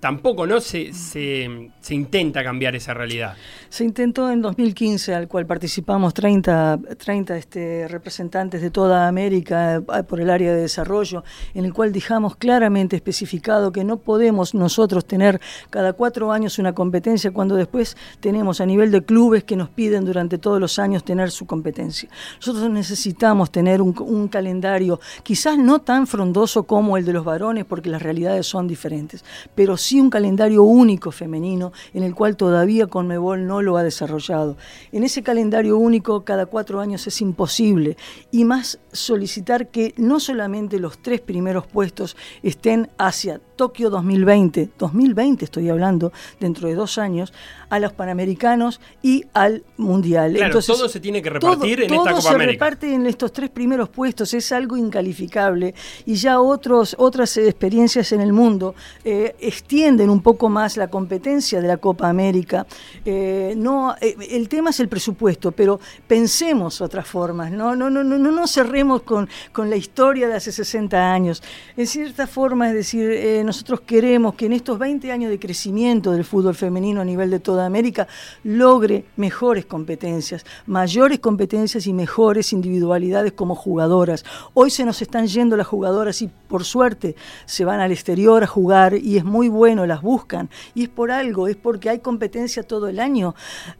tampoco 0.00 0.46
no 0.46 0.60
se, 0.60 0.92
se, 0.92 1.48
intenta 1.90 2.44
cambiar 2.44 2.76
esa 2.76 2.94
realidad. 2.94 3.34
Se 3.68 3.84
intentó 3.84 4.30
en 4.30 4.40
2015, 4.40 5.14
al 5.14 5.28
cual 5.28 5.46
participamos 5.46 6.14
30, 6.14 6.78
30 6.96 7.36
este, 7.36 7.88
representantes 7.88 8.62
de 8.62 8.70
toda 8.70 9.08
América 9.08 9.76
eh, 9.76 10.02
por 10.04 10.20
el 10.20 10.30
área 10.30 10.54
de 10.54 10.62
desarrollo, 10.62 11.24
en 11.54 11.64
el 11.64 11.72
cual 11.72 11.92
dejamos 11.92 12.36
claramente 12.36 12.96
especificado 12.96 13.72
que 13.72 13.84
no 13.84 13.98
podemos 13.98 14.54
nosotros 14.54 15.04
tener 15.04 15.40
cada 15.70 15.92
cuatro 15.92 16.30
años 16.30 16.58
una 16.58 16.74
competencia 16.74 17.32
cuando 17.32 17.56
después 17.56 17.96
tenemos 18.20 18.60
a 18.60 18.66
nivel 18.66 18.90
de 18.90 19.02
clubes 19.02 19.44
que 19.44 19.56
nos 19.56 19.68
piden 19.68 20.04
durante 20.04 20.38
todos 20.38 20.60
los 20.60 20.78
años 20.78 21.04
tener 21.04 21.30
su 21.30 21.46
competencia. 21.46 22.08
Nosotros 22.36 22.70
necesitamos 22.70 23.50
tener 23.50 23.82
un, 23.82 23.94
un 23.98 24.28
calendario 24.28 25.00
quizás 25.22 25.58
no 25.58 25.80
tan 25.80 26.06
frondoso 26.06 26.62
como 26.62 26.96
el 26.96 27.04
de 27.04 27.12
los 27.12 27.24
varones, 27.24 27.64
porque 27.64 27.90
las 27.90 28.02
realidades 28.02 28.46
son 28.46 28.68
diferentes, 28.68 29.24
pero 29.54 29.76
un 29.94 30.10
calendario 30.10 30.62
único 30.62 31.10
femenino 31.10 31.72
en 31.94 32.02
el 32.02 32.14
cual 32.14 32.36
todavía 32.36 32.86
Conmebol 32.86 33.46
no 33.46 33.62
lo 33.62 33.76
ha 33.76 33.82
desarrollado. 33.82 34.56
En 34.92 35.04
ese 35.04 35.22
calendario 35.22 35.78
único 35.78 36.24
cada 36.24 36.46
cuatro 36.46 36.80
años 36.80 37.06
es 37.06 37.20
imposible 37.20 37.96
y 38.30 38.44
más 38.44 38.78
solicitar 38.92 39.68
que 39.68 39.94
no 39.96 40.20
solamente 40.20 40.78
los 40.78 40.98
tres 40.98 41.20
primeros 41.20 41.66
puestos 41.66 42.16
estén 42.42 42.90
hacia 42.98 43.40
Tokio 43.56 43.90
2020, 43.90 44.70
2020 44.78 45.44
estoy 45.44 45.68
hablando, 45.68 46.12
dentro 46.38 46.68
de 46.68 46.76
dos 46.76 46.96
años, 46.96 47.32
a 47.70 47.80
los 47.80 47.92
Panamericanos 47.92 48.80
y 49.02 49.24
al 49.34 49.64
Mundial. 49.76 50.32
Claro, 50.32 50.46
Entonces, 50.46 50.76
todo 50.76 50.88
se 50.88 51.00
tiene 51.00 51.20
que 51.20 51.30
repartir 51.30 51.82
en 51.82 51.92
esta 51.92 52.12
Copa 52.12 52.22
se 52.22 52.38
reparte 52.38 52.94
en 52.94 53.06
estos 53.06 53.32
tres 53.32 53.50
primeros 53.50 53.88
puestos, 53.88 54.32
es 54.32 54.52
algo 54.52 54.76
incalificable 54.76 55.74
y 56.06 56.14
ya 56.14 56.40
otros, 56.40 56.94
otras 56.98 57.36
experiencias 57.36 58.12
en 58.12 58.20
el 58.20 58.32
mundo 58.32 58.76
eh, 59.04 59.34
extienden 59.78 60.10
un 60.10 60.22
poco 60.22 60.48
más 60.48 60.76
la 60.76 60.88
competencia 60.88 61.60
de 61.60 61.68
la 61.68 61.76
Copa 61.76 62.08
América. 62.08 62.66
Eh, 63.04 63.54
no, 63.56 63.94
eh, 64.00 64.16
el 64.30 64.48
tema 64.48 64.70
es 64.70 64.80
el 64.80 64.88
presupuesto, 64.88 65.52
pero 65.52 65.78
pensemos 66.04 66.80
otras 66.80 67.06
formas, 67.06 67.52
no, 67.52 67.76
no, 67.76 67.88
no, 67.88 68.02
no, 68.02 68.18
no 68.18 68.32
nos 68.32 68.50
cerremos 68.52 69.02
con, 69.02 69.28
con 69.52 69.70
la 69.70 69.76
historia 69.76 70.26
de 70.26 70.34
hace 70.34 70.50
60 70.50 71.12
años. 71.12 71.44
En 71.76 71.86
cierta 71.86 72.26
forma, 72.26 72.68
es 72.70 72.74
decir, 72.74 73.08
eh, 73.08 73.44
nosotros 73.44 73.82
queremos 73.82 74.34
que 74.34 74.46
en 74.46 74.54
estos 74.54 74.80
20 74.80 75.12
años 75.12 75.30
de 75.30 75.38
crecimiento 75.38 76.10
del 76.10 76.24
fútbol 76.24 76.56
femenino 76.56 77.00
a 77.00 77.04
nivel 77.04 77.30
de 77.30 77.38
toda 77.38 77.64
América 77.64 78.08
logre 78.42 79.04
mejores 79.14 79.64
competencias, 79.64 80.44
mayores 80.66 81.20
competencias 81.20 81.86
y 81.86 81.92
mejores 81.92 82.52
individualidades 82.52 83.32
como 83.32 83.54
jugadoras. 83.54 84.24
Hoy 84.54 84.70
se 84.70 84.84
nos 84.84 85.02
están 85.02 85.28
yendo 85.28 85.56
las 85.56 85.68
jugadoras 85.68 86.20
y 86.20 86.28
por 86.48 86.64
suerte 86.64 87.14
se 87.46 87.64
van 87.64 87.78
al 87.78 87.92
exterior 87.92 88.42
a 88.42 88.48
jugar 88.48 88.94
y 88.94 89.18
es 89.18 89.24
muy 89.24 89.48
bueno, 89.48 89.67
las 89.74 90.02
buscan. 90.02 90.48
Y 90.74 90.84
es 90.84 90.88
por 90.88 91.10
algo, 91.10 91.48
es 91.48 91.56
porque 91.56 91.90
hay 91.90 91.98
competencia 92.00 92.62
todo 92.62 92.88
el 92.88 92.98
año. 93.00 93.34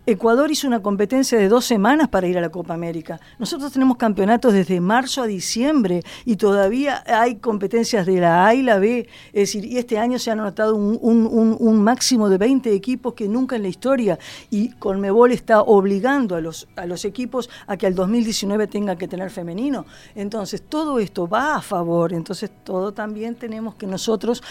Ecuador 0.06 0.50
hizo 0.50 0.66
una 0.66 0.80
competencia 0.80 1.38
de 1.38 1.48
dos 1.48 1.64
semanas 1.64 2.08
para 2.08 2.26
ir 2.26 2.38
a 2.38 2.40
la 2.40 2.50
Copa 2.50 2.74
América. 2.74 3.20
Nosotros 3.38 3.72
tenemos 3.72 3.96
campeonatos 3.96 4.52
desde 4.52 4.80
marzo 4.80 5.22
a 5.22 5.26
diciembre 5.26 6.02
y 6.24 6.36
todavía 6.36 7.02
hay 7.06 7.36
competencias 7.36 8.06
de 8.06 8.20
la 8.20 8.46
A 8.46 8.54
y 8.54 8.62
la 8.62 8.78
B. 8.78 9.08
Es 9.32 9.52
decir, 9.52 9.64
y 9.64 9.78
este 9.78 9.98
año 9.98 10.18
se 10.18 10.30
han 10.30 10.40
anotado 10.40 10.76
un, 10.76 11.78
máximo 11.78 12.28
de 12.28 12.38
20 12.38 12.74
equipos 12.74 13.14
que 13.14 13.28
nunca 13.28 13.56
en 13.56 13.62
la 13.62 13.68
historia, 13.68 14.18
y 14.50 14.70
Conmebol 14.70 15.32
está 15.32 15.62
obligando 15.62 16.34
a 16.34 16.40
los, 16.40 16.68
a 16.76 16.86
los 16.86 17.04
equipos 17.04 17.48
a 17.66 17.76
que 17.76 17.86
al 17.86 17.94
2019 17.94 18.66
tenga 18.66 18.96
que 18.96 19.08
tener 19.08 19.30
femenino. 19.30 19.86
Entonces, 20.14 20.62
todo 20.62 20.98
esto 20.98 21.28
va 21.28 21.56
a 21.56 21.62
favor, 21.62 22.12
entonces 22.12 22.50
todo 22.64 22.92
también 22.92 23.36
tenemos 23.36 23.74
que 23.76 23.86
nosotros 23.86 24.42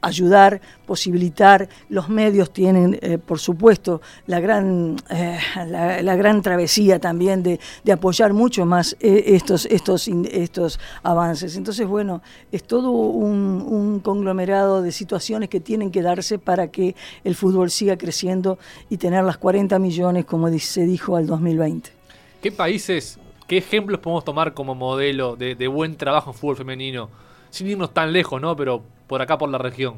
ayudar, 0.00 0.60
posibilitar. 0.86 1.68
Los 1.88 2.08
medios 2.08 2.52
tienen, 2.52 2.98
eh, 3.02 3.18
por 3.18 3.38
supuesto, 3.38 4.00
la 4.26 4.40
gran, 4.40 4.96
eh, 5.10 5.38
la, 5.66 6.16
gran 6.16 6.42
travesía 6.42 6.98
también 6.98 7.42
de, 7.42 7.60
apoyar 7.92 8.32
mucho 8.32 8.64
más 8.64 8.96
eh, 9.00 9.24
estos, 9.26 9.66
estos, 9.66 10.08
estos 10.08 10.80
avances. 11.02 11.56
Entonces, 11.56 11.86
bueno, 11.86 12.22
es 12.52 12.64
todo 12.64 12.90
un, 12.90 13.64
un, 13.66 14.00
conglomerado 14.00 14.82
de 14.82 14.92
situaciones 14.92 15.48
que 15.48 15.60
tienen 15.60 15.90
que 15.90 16.02
darse 16.02 16.38
para 16.38 16.68
que 16.68 16.94
el 17.24 17.34
fútbol 17.34 17.70
siga 17.70 17.96
creciendo 17.96 18.58
y 18.88 18.96
tener 18.96 19.24
las 19.24 19.38
40 19.38 19.78
millones, 19.78 20.24
como 20.24 20.48
se 20.58 20.86
dijo, 20.86 21.16
al 21.16 21.26
2020. 21.26 21.90
¿Qué 22.40 22.52
países, 22.52 23.18
qué 23.46 23.58
ejemplos 23.58 24.00
podemos 24.00 24.24
tomar 24.24 24.54
como 24.54 24.74
modelo 24.74 25.36
de, 25.36 25.54
de 25.54 25.68
buen 25.68 25.96
trabajo 25.96 26.30
en 26.30 26.36
fútbol 26.36 26.56
femenino? 26.56 27.10
Sin 27.50 27.66
irnos 27.66 27.92
tan 27.92 28.12
lejos, 28.12 28.40
¿no? 28.40 28.56
Pero 28.56 28.82
por 29.10 29.22
acá, 29.22 29.38
por 29.38 29.50
la 29.50 29.58
región? 29.58 29.96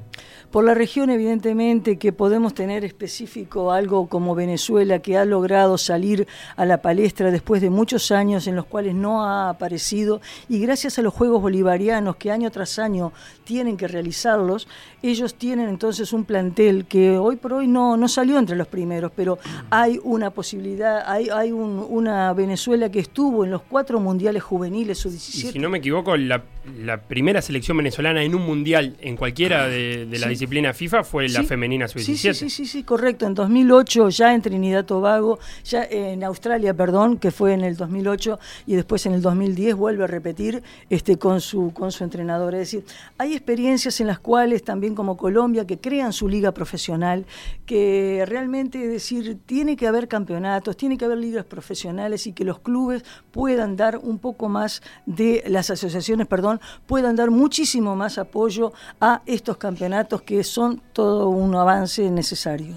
Por 0.50 0.64
la 0.64 0.73
región, 0.73 1.11
evidentemente, 1.11 1.99
que 1.99 2.14
podemos 2.14 2.54
tener 2.54 2.83
específico 2.83 3.71
algo 3.71 4.09
como 4.09 4.35
Venezuela, 4.35 5.00
que 5.00 5.19
ha 5.19 5.26
logrado 5.26 5.76
salir 5.76 6.26
a 6.57 6.64
la 6.64 6.81
palestra 6.81 7.31
después 7.31 7.61
de 7.61 7.69
muchos 7.69 8.11
años 8.11 8.47
en 8.47 8.57
los 8.57 8.64
cuales 8.64 8.95
no 8.95 9.23
ha 9.23 9.50
aparecido, 9.50 10.23
y 10.49 10.61
gracias 10.61 10.99
a 10.99 11.02
los 11.02 11.12
Juegos 11.12 11.42
Bolivarianos, 11.42 12.16
que 12.16 12.31
año 12.31 12.50
tras 12.50 12.78
año 12.78 13.12
tienen 13.45 13.76
que 13.76 13.87
realizarlos, 13.87 14.66
ellos 15.02 15.35
tienen 15.35 15.69
entonces 15.69 16.14
un 16.14 16.25
plantel 16.25 16.87
que 16.87 17.19
hoy 17.19 17.37
por 17.37 17.52
hoy 17.52 17.66
no, 17.66 17.99
no 17.99 18.09
salió 18.09 18.38
entre 18.38 18.57
los 18.57 18.66
primeros, 18.66 19.12
pero 19.14 19.38
hay 19.69 20.00
una 20.04 20.31
posibilidad, 20.31 21.02
hay, 21.07 21.28
hay 21.28 21.52
una 21.52 22.33
Venezuela 22.33 22.90
que 22.90 23.00
estuvo 23.00 23.45
en 23.45 23.50
los 23.50 23.61
cuatro 23.61 24.00
mundiales 24.00 24.42
juveniles, 24.42 24.97
su 24.97 25.11
17. 25.11 25.52
si 25.52 25.59
no 25.59 25.69
me 25.69 25.78
equivoco, 25.78 26.16
la, 26.16 26.42
la 26.78 27.02
primera 27.02 27.42
selección 27.42 27.76
venezolana 27.76 28.23
en 28.23 28.35
un 28.35 28.47
mundial 28.47 28.97
en 29.03 29.17
cualquiera 29.17 29.69
de, 29.69 30.07
la 30.19 30.29
disciplina 30.29 30.73
FIFA 30.73 31.05
fue 31.05 31.29
la 31.29 31.43
femenina 31.43 31.89
sub-17. 31.89 32.35
Sí, 32.35 32.51
sí, 32.51 32.67
sí, 32.67 32.83
correcto. 32.83 33.27
En 33.27 33.35
2008 33.35 34.09
ya 34.11 34.35
en 34.35 34.43
Trinidad 34.43 34.85
Tobago, 34.85 35.39
ya 35.65 35.85
en 35.85 36.25
Australia, 36.25 36.75
perdón, 36.75 37.19
que 37.19 37.31
fue 37.31 37.53
en 37.53 37.63
el 37.63 37.77
2008 37.77 38.39
y 38.67 38.75
después 38.75 39.05
en 39.07 39.15
el 39.15 39.23
2010 39.23 39.75
vuelve 39.75 40.05
a 40.05 40.07
repetir 40.07 40.63
este 40.89 41.19
con 41.19 41.41
su 41.41 41.73
con 41.73 41.93
su 41.93 42.05
entrenador. 42.05 42.55
Es 42.55 42.61
decir, 42.61 42.85
hay 43.19 43.35
experiencias 43.35 44.01
en 44.01 44.07
las 44.07 44.19
cuales 44.19 44.63
también 44.63 44.95
como 44.95 45.17
Colombia 45.17 45.67
que 45.67 45.79
crean 45.79 46.13
su 46.13 46.29
liga 46.29 46.53
profesional, 46.53 47.27
que 47.67 48.25
realmente 48.27 48.83
es 48.83 48.91
decir, 48.91 49.39
tiene 49.47 49.77
que 49.77 49.87
haber 49.87 50.09
campeonatos, 50.09 50.77
tiene 50.77 50.97
que 50.97 51.05
haber 51.05 51.19
ligas 51.19 51.45
profesionales 51.45 52.27
y 52.27 52.33
que 52.33 52.45
los 52.45 52.61
clubes 52.61 53.05
puedan 53.31 53.77
dar 53.77 53.99
un 53.99 54.19
poco 54.19 54.49
más 54.49 54.83
de 55.07 55.43
las 55.47 55.71
asociaciones, 55.71 56.27
perdón, 56.27 56.61
puedan 56.87 57.17
dar 57.17 57.31
muchísimo 57.31 57.97
más 57.97 58.19
apoyo 58.19 58.73
a 59.01 59.23
estos 59.27 59.57
campeonatos 59.57 60.23
que 60.23 60.43
son 60.45 60.81
todo 60.93 61.29
un 61.29 61.55
avance 61.55 62.11
necesario. 62.11 62.75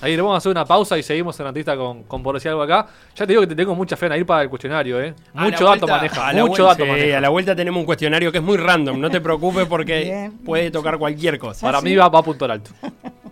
Ahí 0.00 0.16
le 0.16 0.20
vamos 0.20 0.34
a 0.34 0.38
hacer 0.38 0.50
una 0.50 0.66
pausa 0.66 0.98
y 0.98 1.02
seguimos 1.02 1.38
en 1.40 1.44
la 1.44 1.48
entrevista 1.48 1.76
con, 1.76 2.02
con 2.02 2.22
Por 2.22 2.34
decir 2.34 2.50
algo 2.50 2.62
acá. 2.62 2.86
Ya 3.16 3.26
te 3.26 3.32
digo 3.32 3.40
que 3.40 3.46
te 3.46 3.54
tengo 3.56 3.74
mucha 3.74 3.96
fe 3.96 4.06
en 4.06 4.12
ir 4.16 4.26
para 4.26 4.42
el 4.42 4.50
cuestionario, 4.50 5.00
¿eh? 5.00 5.14
Mucho 5.32 5.64
dato 5.64 5.86
maneja, 5.86 6.32
mucho 6.34 6.64
dato 6.64 6.84
A 6.84 7.20
la 7.20 7.28
vuelta 7.30 7.56
tenemos 7.56 7.80
un 7.80 7.86
cuestionario 7.86 8.30
que 8.30 8.38
es 8.38 8.44
muy 8.44 8.58
random, 8.58 9.00
no 9.00 9.10
te 9.10 9.20
preocupes 9.22 9.66
porque 9.66 10.30
puede 10.44 10.70
tocar 10.70 10.98
cualquier 10.98 11.38
cosa. 11.38 11.66
Para 11.66 11.80
mí 11.80 11.96
va, 11.96 12.08
va 12.10 12.18
a 12.18 12.22
punto 12.22 12.44
alto. 12.44 12.70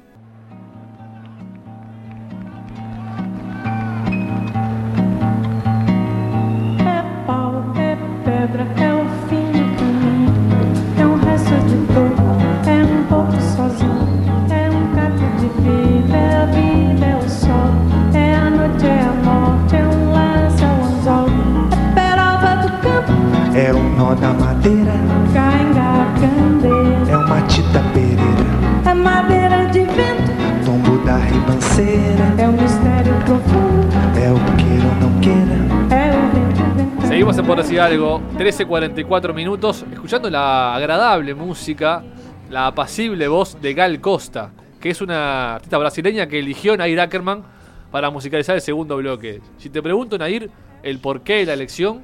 nó 24.03 24.15
da 24.17 24.33
madeira, 24.33 24.95
Cainga, 25.33 25.91
candeia, 26.21 27.13
é 27.13 27.17
uma 27.17 27.41
tita 27.43 27.81
pereira, 27.95 28.91
é 28.91 28.95
madeira 28.95 29.67
de 29.67 29.81
vento, 29.85 30.33
tombo 30.65 30.99
da 31.05 31.19
ribanceira, 31.19 32.35
é 32.37 32.49
um 32.49 32.53
mistério 32.53 33.15
profundo, 33.25 33.95
é 34.19 34.33
o 34.33 34.41
queira 34.57 34.87
ou 34.89 34.97
não 35.03 35.21
queira. 35.21 35.57
é 35.95 36.11
o 36.19 36.23
vento, 36.35 36.63
vento. 36.77 37.07
Seguimos 37.07 37.39
en 37.39 37.47
Por 37.47 37.57
Decir 37.59 37.79
Algo, 37.79 38.21
13.44 38.39 39.33
minutos, 39.33 39.85
escuchando 39.93 40.29
la 40.29 40.75
agradable 40.75 41.35
música, 41.35 42.03
la 42.51 42.67
apacible 42.67 43.29
voz 43.29 43.57
de 43.63 43.73
Gal 43.73 44.01
Costa, 44.01 44.51
que 44.81 44.91
es 44.91 45.01
una 45.01 45.55
artista 45.55 45.79
brasileña 45.79 46.27
que 46.27 46.41
eligió 46.41 46.77
Nair 46.77 46.99
Ackerman 47.01 47.45
para 47.93 48.11
musicalizar 48.11 48.57
el 48.57 48.63
segundo 48.63 48.97
bloque. 48.97 49.41
Si 49.59 49.71
te 49.71 49.81
pregunto, 49.81 50.19
Nair, 50.19 50.51
el 50.83 50.99
porqué 50.99 51.35
de 51.35 51.47
la 51.47 51.53
elección, 51.53 52.01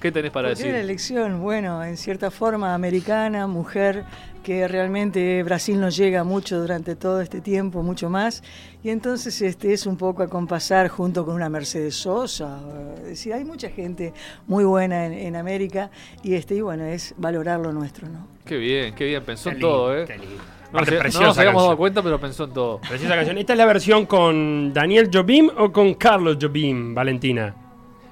¿qué 0.00 0.10
tenés 0.12 0.30
para 0.30 0.48
¿Por 0.48 0.56
qué 0.56 0.62
decir? 0.62 0.74
la 0.74 0.80
elección? 0.80 1.40
Bueno, 1.40 1.84
en 1.84 1.96
cierta 1.96 2.30
forma 2.30 2.74
americana, 2.74 3.46
mujer, 3.46 4.04
que 4.42 4.66
realmente 4.66 5.42
Brasil 5.42 5.78
nos 5.78 5.96
llega 5.96 6.24
mucho 6.24 6.58
durante 6.60 6.96
todo 6.96 7.20
este 7.20 7.40
tiempo, 7.40 7.82
mucho 7.82 8.08
más. 8.08 8.42
Y 8.82 8.88
entonces 8.88 9.40
este 9.42 9.72
es 9.74 9.86
un 9.86 9.96
poco 9.98 10.22
a 10.22 10.28
compasar 10.28 10.88
junto 10.88 11.26
con 11.26 11.34
una 11.34 11.48
Mercedes 11.50 11.94
Sosa. 11.96 12.58
eh, 12.74 12.94
Es 13.02 13.08
decir, 13.10 13.34
hay 13.34 13.44
mucha 13.44 13.68
gente 13.68 14.14
muy 14.46 14.64
buena 14.64 15.04
en, 15.06 15.12
en 15.12 15.36
América 15.36 15.90
y 16.22 16.34
este 16.34 16.54
y 16.54 16.60
bueno, 16.62 16.84
es 16.84 17.14
valorar 17.18 17.60
lo 17.60 17.72
nuestro, 17.72 18.08
¿no? 18.08 18.26
Qué 18.46 18.56
bien, 18.56 18.94
qué 18.94 19.04
bien, 19.04 19.22
pensó 19.22 19.50
Qué 19.50 19.56
en 19.56 19.60
lindo, 19.60 19.68
todo, 19.76 19.96
¿eh? 19.98 20.04
qué 20.06 20.18
lindo. 20.18 20.36
No, 20.72 20.84
se- 20.84 20.92
no 20.94 21.00
preciosa 21.00 21.26
nos 21.26 21.38
habíamos 21.38 21.62
dado 21.64 21.76
cuenta, 21.76 22.02
pero 22.02 22.18
pensó 22.20 22.44
en 22.44 22.52
todo. 22.52 22.80
Preciosa 22.80 23.14
canción. 23.16 23.36
¿Esta 23.38 23.52
es 23.52 23.58
la 23.58 23.66
versión 23.66 24.06
con 24.06 24.72
Daniel 24.72 25.10
Jobim 25.12 25.50
o 25.58 25.70
con 25.72 25.94
Carlos 25.94 26.38
Jobim, 26.40 26.94
Valentina? 26.94 27.54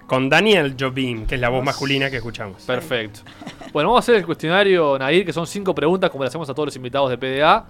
Con 0.09 0.31
Daniel 0.31 0.75
Jobim, 0.81 1.27
que 1.27 1.35
es 1.35 1.41
la 1.41 1.51
voz 1.51 1.63
masculina 1.63 2.09
que 2.09 2.17
escuchamos. 2.17 2.65
Perfecto. 2.65 3.21
Bueno, 3.71 3.91
vamos 3.91 4.03
a 4.03 4.05
hacer 4.05 4.15
el 4.15 4.25
cuestionario, 4.25 4.99
Nair, 4.99 5.27
que 5.27 5.33
son 5.33 5.47
cinco 5.47 5.75
preguntas, 5.75 6.09
como 6.09 6.25
le 6.25 6.29
hacemos 6.29 6.49
a 6.49 6.55
todos 6.55 6.69
los 6.69 6.77
invitados 6.77 7.11
de 7.11 7.19
PDA. 7.19 7.67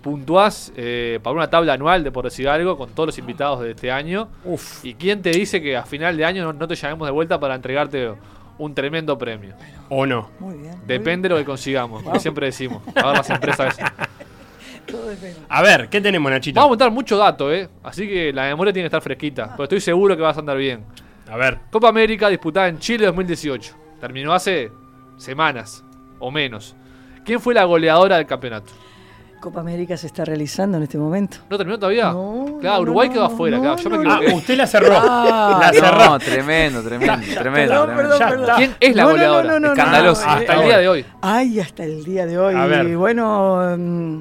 Puntuás 0.00 0.72
eh, 0.76 1.18
para 1.24 1.34
una 1.34 1.50
tabla 1.50 1.72
anual 1.72 2.04
de 2.04 2.12
por 2.12 2.24
decir 2.24 2.48
algo 2.48 2.78
con 2.78 2.90
todos 2.90 3.08
los 3.08 3.18
invitados 3.18 3.60
de 3.60 3.72
este 3.72 3.90
año. 3.90 4.28
Uf. 4.44 4.84
¿Y 4.84 4.94
quién 4.94 5.20
te 5.22 5.30
dice 5.30 5.60
que 5.60 5.76
a 5.76 5.82
final 5.82 6.16
de 6.16 6.24
año 6.24 6.44
no, 6.44 6.52
no 6.52 6.68
te 6.68 6.76
llamemos 6.76 7.08
de 7.08 7.12
vuelta 7.12 7.40
para 7.40 7.56
entregarte 7.56 8.12
un 8.58 8.74
tremendo 8.76 9.18
premio? 9.18 9.56
¿O 9.88 10.06
no? 10.06 10.30
Muy 10.38 10.54
bien. 10.58 10.76
muy 10.76 10.86
Depende 10.86 11.28
de 11.28 11.34
lo 11.34 11.40
que 11.40 11.44
consigamos, 11.44 12.04
como 12.04 12.20
siempre 12.20 12.46
decimos. 12.46 12.80
A 12.94 13.06
ver 13.08 13.16
las 13.16 13.30
empresas. 13.30 13.76
bien. 13.76 13.90
Todo 14.86 15.08
depende. 15.08 15.40
A 15.48 15.62
ver, 15.62 15.88
¿qué 15.88 16.00
tenemos, 16.00 16.30
Nachito? 16.30 16.60
Vamos 16.60 16.68
a 16.68 16.70
montar 16.70 16.90
mucho 16.92 17.16
dato, 17.16 17.52
¿eh? 17.52 17.68
Así 17.82 18.06
que 18.06 18.32
la 18.32 18.44
memoria 18.44 18.72
tiene 18.72 18.84
que 18.84 18.88
estar 18.88 19.02
fresquita. 19.02 19.50
Pero 19.50 19.64
estoy 19.64 19.80
seguro 19.80 20.16
que 20.16 20.22
vas 20.22 20.36
a 20.36 20.40
andar 20.40 20.56
bien. 20.56 20.84
A 21.30 21.36
ver. 21.36 21.58
Copa 21.70 21.88
América 21.88 22.28
disputada 22.28 22.68
en 22.68 22.78
Chile 22.78 23.06
2018. 23.06 23.74
Terminó 24.00 24.32
hace 24.32 24.72
semanas 25.16 25.84
o 26.18 26.30
menos. 26.30 26.74
¿Quién 27.24 27.40
fue 27.40 27.54
la 27.54 27.64
goleadora 27.64 28.16
del 28.16 28.26
campeonato? 28.26 28.72
Copa 29.40 29.60
América 29.60 29.96
se 29.96 30.06
está 30.06 30.22
realizando 30.24 30.76
en 30.76 30.82
este 30.82 30.98
momento. 30.98 31.38
¿No 31.48 31.56
terminó 31.56 31.78
todavía? 31.78 32.10
No, 32.12 32.58
claro, 32.60 32.76
no, 32.76 32.82
Uruguay 32.82 33.08
no, 33.08 33.14
quedó 33.14 33.24
afuera, 33.24 33.56
no, 33.56 33.62
claro. 33.62 33.78
Yo 33.78 33.90
me 33.90 33.98
no, 34.04 34.12
Ah, 34.12 34.20
usted 34.34 34.56
la 34.56 34.66
cerró. 34.66 34.92
Ah, 34.94 35.58
la 35.62 35.72
cerró. 35.72 36.04
no, 36.04 36.18
tremendo, 36.18 36.82
tremendo, 36.82 37.26
tremendo. 37.40 37.72
Perdón, 37.72 37.86
tremendo. 37.86 37.96
perdón, 37.96 38.18
perdón. 38.18 38.56
¿Quién 38.56 38.76
es 38.80 38.96
la 38.96 39.04
goleadora? 39.04 39.42
no, 39.48 39.52
no, 39.52 39.60
no, 39.60 39.72
Escandaloso. 39.72 40.26
no, 40.26 40.32
Hasta 40.32 40.54
eh, 40.54 40.58
el 40.58 40.64
día 40.66 40.78
de 40.78 40.88
hoy. 40.88 41.04
Ay, 41.22 41.60
hasta 41.60 41.84
el 41.84 42.04
día 42.04 42.26
de 42.26 42.38
hoy. 42.38 42.54
A 42.54 42.66
ver. 42.66 42.96
Bueno, 42.96 43.76
mm, 43.78 44.18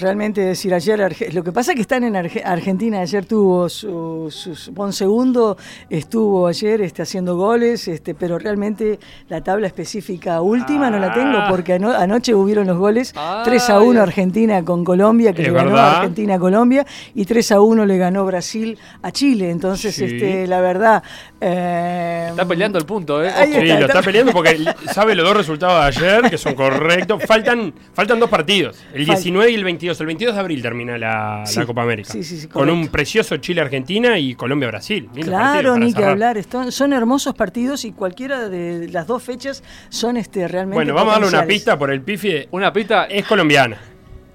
realmente 0.00 0.40
decir 0.40 0.72
ayer, 0.74 1.14
lo 1.32 1.44
que 1.44 1.52
pasa 1.52 1.72
es 1.72 1.76
que 1.76 1.82
están 1.82 2.04
en 2.04 2.14
Arge- 2.14 2.42
Argentina, 2.44 3.00
ayer 3.00 3.24
tuvo 3.26 3.68
su, 3.68 4.26
su, 4.30 4.72
Bon 4.72 4.92
Segundo, 4.92 5.56
estuvo 5.88 6.46
ayer 6.46 6.80
este, 6.80 7.02
haciendo 7.02 7.36
goles, 7.36 7.86
este, 7.88 8.14
pero 8.14 8.38
realmente 8.38 8.98
la 9.28 9.42
tabla 9.42 9.66
específica 9.66 10.40
última 10.40 10.90
no 10.90 10.98
la 10.98 11.12
tengo 11.12 11.38
Ah. 11.38 11.46
porque 11.48 11.74
ano- 11.74 11.92
anoche 11.92 12.34
hubieron 12.34 12.66
los 12.66 12.78
goles 12.78 13.12
Ah, 13.16 13.42
3 13.44 13.70
a 13.70 13.80
1 13.80 13.90
bien. 13.90 13.98
Argentina 14.02 14.64
con 14.64 14.84
Colombia, 14.84 15.32
que 15.32 15.42
le 15.42 15.50
ganó 15.52 15.70
verdad. 15.70 15.96
Argentina 15.96 16.34
a 16.34 16.38
Colombia, 16.38 16.86
y 17.14 17.24
3 17.24 17.52
a 17.52 17.60
1 17.60 17.84
le 17.86 17.98
ganó 17.98 18.24
Brasil 18.24 18.78
a 19.02 19.12
Chile. 19.12 19.50
Entonces, 19.50 19.94
Sí. 19.94 20.04
este, 20.04 20.46
la 20.46 20.60
verdad... 20.60 21.02
eh, 21.40 22.26
Está 22.30 22.44
peleando 22.46 22.78
el 22.78 22.84
punto, 22.84 23.24
¿eh? 23.24 23.30
Sí, 23.30 23.52
está, 23.52 23.58
lo 23.58 23.62
está- 23.72 23.86
está 23.86 24.02
peleando 24.02 24.32
porque 24.32 24.58
sabe 24.94 25.14
los 25.14 25.26
dos 25.26 25.36
resultados 25.36 25.96
de 25.96 26.04
ayer, 26.04 26.30
que 26.30 26.38
son 26.38 26.54
correctos. 26.54 27.22
Faltan, 27.26 27.72
faltan 27.94 28.20
dos 28.20 28.28
partidos, 28.30 28.78
el 28.92 29.02
Fal- 29.06 29.14
19 29.16 29.50
y 29.50 29.54
el 29.54 29.64
22. 29.64 30.00
El 30.00 30.06
22 30.06 30.34
de 30.34 30.40
abril 30.40 30.62
termina 30.62 30.98
la, 30.98 31.42
Sí, 31.46 31.58
la 31.58 31.66
Copa 31.66 31.82
América. 31.82 32.12
sí, 32.12 32.22
sí, 32.22 32.40
sí, 32.40 32.46
con 32.48 32.68
un 32.70 32.88
precioso 32.88 33.36
Chile-Argentina 33.38 34.18
y 34.18 34.34
Colombia-Brasil. 34.34 35.08
Claro, 35.22 35.76
ni 35.76 35.92
que 35.92 36.04
hablar. 36.04 36.36
Están- 36.38 36.72
son 36.72 36.92
hermosos 36.92 37.34
partidos 37.34 37.84
y 37.84 37.92
cualquiera 37.92 38.48
de 38.48 38.88
las 38.90 39.06
dos 39.06 39.22
fechas 39.22 39.62
son 39.88 40.16
este, 40.16 40.46
realmente. 40.48 40.76
Bueno, 40.76 40.94
vamos 40.94 41.14
a 41.16 41.20
darle 41.20 41.28
una 41.36 41.46
pista 41.46 41.78
por 41.78 41.90
el 41.90 42.02
pifi. 42.02 42.46
Una 42.50 42.72
pista. 42.72 43.04
Es 43.06 43.26
colombiana. 43.26 43.78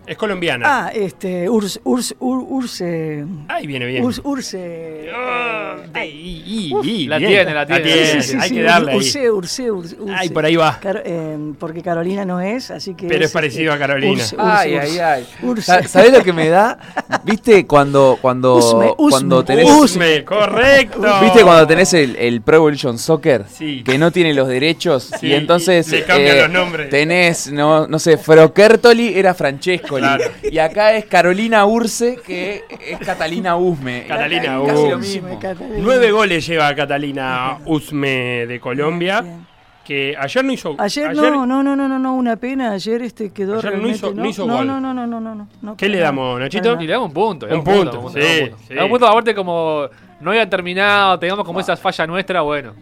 Es 0.07 0.17
colombiana. 0.17 0.65
Ah, 0.87 0.91
este, 0.93 1.49
Urs, 1.49 1.79
Urs, 1.83 2.15
Ur- 2.19 2.45
Urse. 2.47 3.25
Ahí 3.47 3.65
viene 3.65 3.85
bien. 3.87 4.03
Urs- 4.03 4.21
Urse. 4.23 5.09
Eh, 5.95 6.07
y- 6.07 6.43
y- 6.69 6.73
Uf. 6.73 6.85
y- 6.85 7.07
La 7.07 7.17
bien. 7.17 7.31
tiene, 7.31 7.53
la 7.53 7.65
tiene. 7.65 7.83
sí, 7.83 8.21
sí, 8.21 8.21
sí, 8.31 8.37
Hay 8.39 8.49
sí, 8.49 8.55
que 8.55 8.61
darle 8.63 8.91
ahí. 8.91 8.97
Urse, 8.97 9.31
Urse, 9.31 9.71
Urse, 9.71 9.95
Urse. 9.99 10.13
Ay, 10.15 10.29
por 10.29 10.45
ahí 10.45 10.55
va. 10.55 10.79
Car- 10.79 11.01
eh, 11.05 11.37
porque 11.59 11.81
Carolina 11.81 12.25
no 12.25 12.39
es, 12.41 12.69
así 12.71 12.93
que. 12.95 13.07
Pero 13.07 13.25
es 13.25 13.31
parecido 13.31 13.73
a 13.73 13.77
Carolina. 13.79 14.11
Urse, 14.13 14.35
Urse, 14.35 14.47
Ay, 14.47 14.75
Urse. 14.75 14.87
ay, 14.91 14.99
ay. 14.99 15.27
Urse. 15.47 15.61
Sa- 15.63 15.83
¿Sabés 15.87 16.11
lo 16.13 16.23
que 16.23 16.33
me 16.33 16.49
da? 16.49 16.77
¿Viste 17.23 17.65
cuando 17.65 18.17
cuando 18.21 18.55
Usme, 18.57 18.93
usme. 18.97 19.09
cuando 19.09 19.43
tenés 19.45 19.69
Usme, 19.69 20.23
correcto. 20.23 21.01
¿Viste 21.21 21.41
cuando 21.43 21.65
tenés 21.67 21.93
el, 21.93 22.15
el 22.17 22.41
Pro 22.41 22.57
Evolution 22.57 22.97
Soccer? 22.99 23.45
Sí. 23.49 23.83
Que 23.83 23.97
no 23.97 24.11
tiene 24.11 24.33
los 24.33 24.47
derechos 24.47 25.11
Sí, 25.19 25.27
y 25.27 25.33
entonces 25.33 25.87
y 25.87 25.91
le 25.97 26.03
cambian 26.03 26.37
eh, 26.37 26.41
los 26.41 26.49
nombres. 26.51 26.89
tenés, 26.89 27.51
no, 27.51 27.87
no 27.87 27.99
sé, 27.99 28.17
Frokertoli 28.17 29.17
era 29.17 29.33
Claro. 29.99 30.23
Y 30.43 30.57
acá 30.59 30.93
es 30.93 31.05
Carolina 31.05 31.65
Urse, 31.65 32.17
que 32.25 32.63
es 32.89 32.99
Catalina 32.99 33.55
Usme. 33.57 34.05
Catalina 34.07 34.59
Casi 34.65 34.89
lo 34.89 34.97
Usme. 34.97 34.97
mismo. 34.97 35.39
Catalina. 35.39 35.77
Nueve 35.81 36.11
goles 36.11 36.45
lleva 36.47 36.73
Catalina 36.75 37.57
Usme 37.65 38.45
de 38.47 38.59
Colombia. 38.59 39.21
Bien. 39.21 39.45
Que 39.83 40.15
ayer 40.19 40.43
no 40.43 40.51
hizo. 40.51 40.75
Ayer, 40.79 41.13
no, 41.15 41.45
no, 41.45 41.45
no, 41.61 41.75
no, 41.75 41.87
no, 41.87 41.99
no, 41.99 42.15
una 42.15 42.35
pena. 42.37 42.71
Ayer 42.71 43.03
este 43.03 43.29
quedó 43.31 43.59
Ayer 43.59 43.77
no 43.77 43.87
hizo- 43.87 44.13
no 44.15 44.25
hizo 44.25 44.47
no, 44.47 44.57
gol. 44.57 44.65
no, 44.67 44.79
no, 44.79 44.93
no, 44.95 45.05
no, 45.05 45.19
no, 45.21 45.35
no, 45.35 45.47
no, 45.61 45.77
¿Qué 45.77 45.87
le 45.87 45.99
damos, 45.99 46.39
Nachito? 46.39 46.75
Y 46.81 46.87
le 46.87 46.93
damos 46.93 47.09
un 47.09 47.13
punto. 47.13 47.45
le 47.45 47.53
Un 47.55 47.63
damos 47.63 47.79
punto, 47.79 47.91
sí, 47.91 47.97
un 47.97 48.01
punto. 48.49 48.57
sí. 48.63 48.69
Le 48.69 48.75
damos 48.77 48.85
un 48.85 48.91
punto, 48.91 49.07
aparte, 49.07 49.35
como 49.35 49.87
no 50.21 50.31
había 50.31 50.49
terminado, 50.49 51.19
tengamos 51.19 51.45
como 51.45 51.59
esa 51.59 51.77
falla 51.77 52.07
nuestra, 52.07 52.41
bueno. 52.41 52.73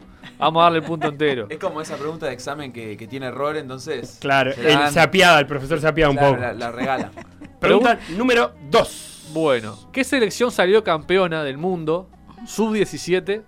Vamos 0.44 0.62
a 0.62 0.64
darle 0.64 0.80
el 0.80 0.86
punto 0.86 1.08
entero. 1.08 1.48
Es 1.50 1.58
como 1.60 1.82
esa 1.82 1.96
pregunta 1.98 2.26
de 2.28 2.34
examen 2.34 2.72
que, 2.72 2.96
que 2.98 3.08
tiene 3.08 3.28
error, 3.28 3.56
entonces. 3.58 4.18
Claro, 4.20 4.54
se 4.54 4.62
la 4.64 4.70
el 4.70 4.76
dan- 4.80 4.94
se 4.94 5.00
apiada, 5.00 5.40
el 5.40 5.48
profesor 5.48 5.80
se 5.80 5.88
apiada 5.88 6.12
un 6.12 6.18
poco. 6.18 6.38
La, 6.38 6.54
la 6.54 6.72
regala. 6.72 7.12
Pregunta 7.60 8.00
número 8.18 8.54
2. 8.70 9.30
Bueno, 9.34 9.78
¿qué 9.92 10.04
selección 10.04 10.52
salió 10.52 10.84
campeona 10.84 11.44
del 11.44 11.58
mundo 11.58 12.10
sub-17 12.46 13.42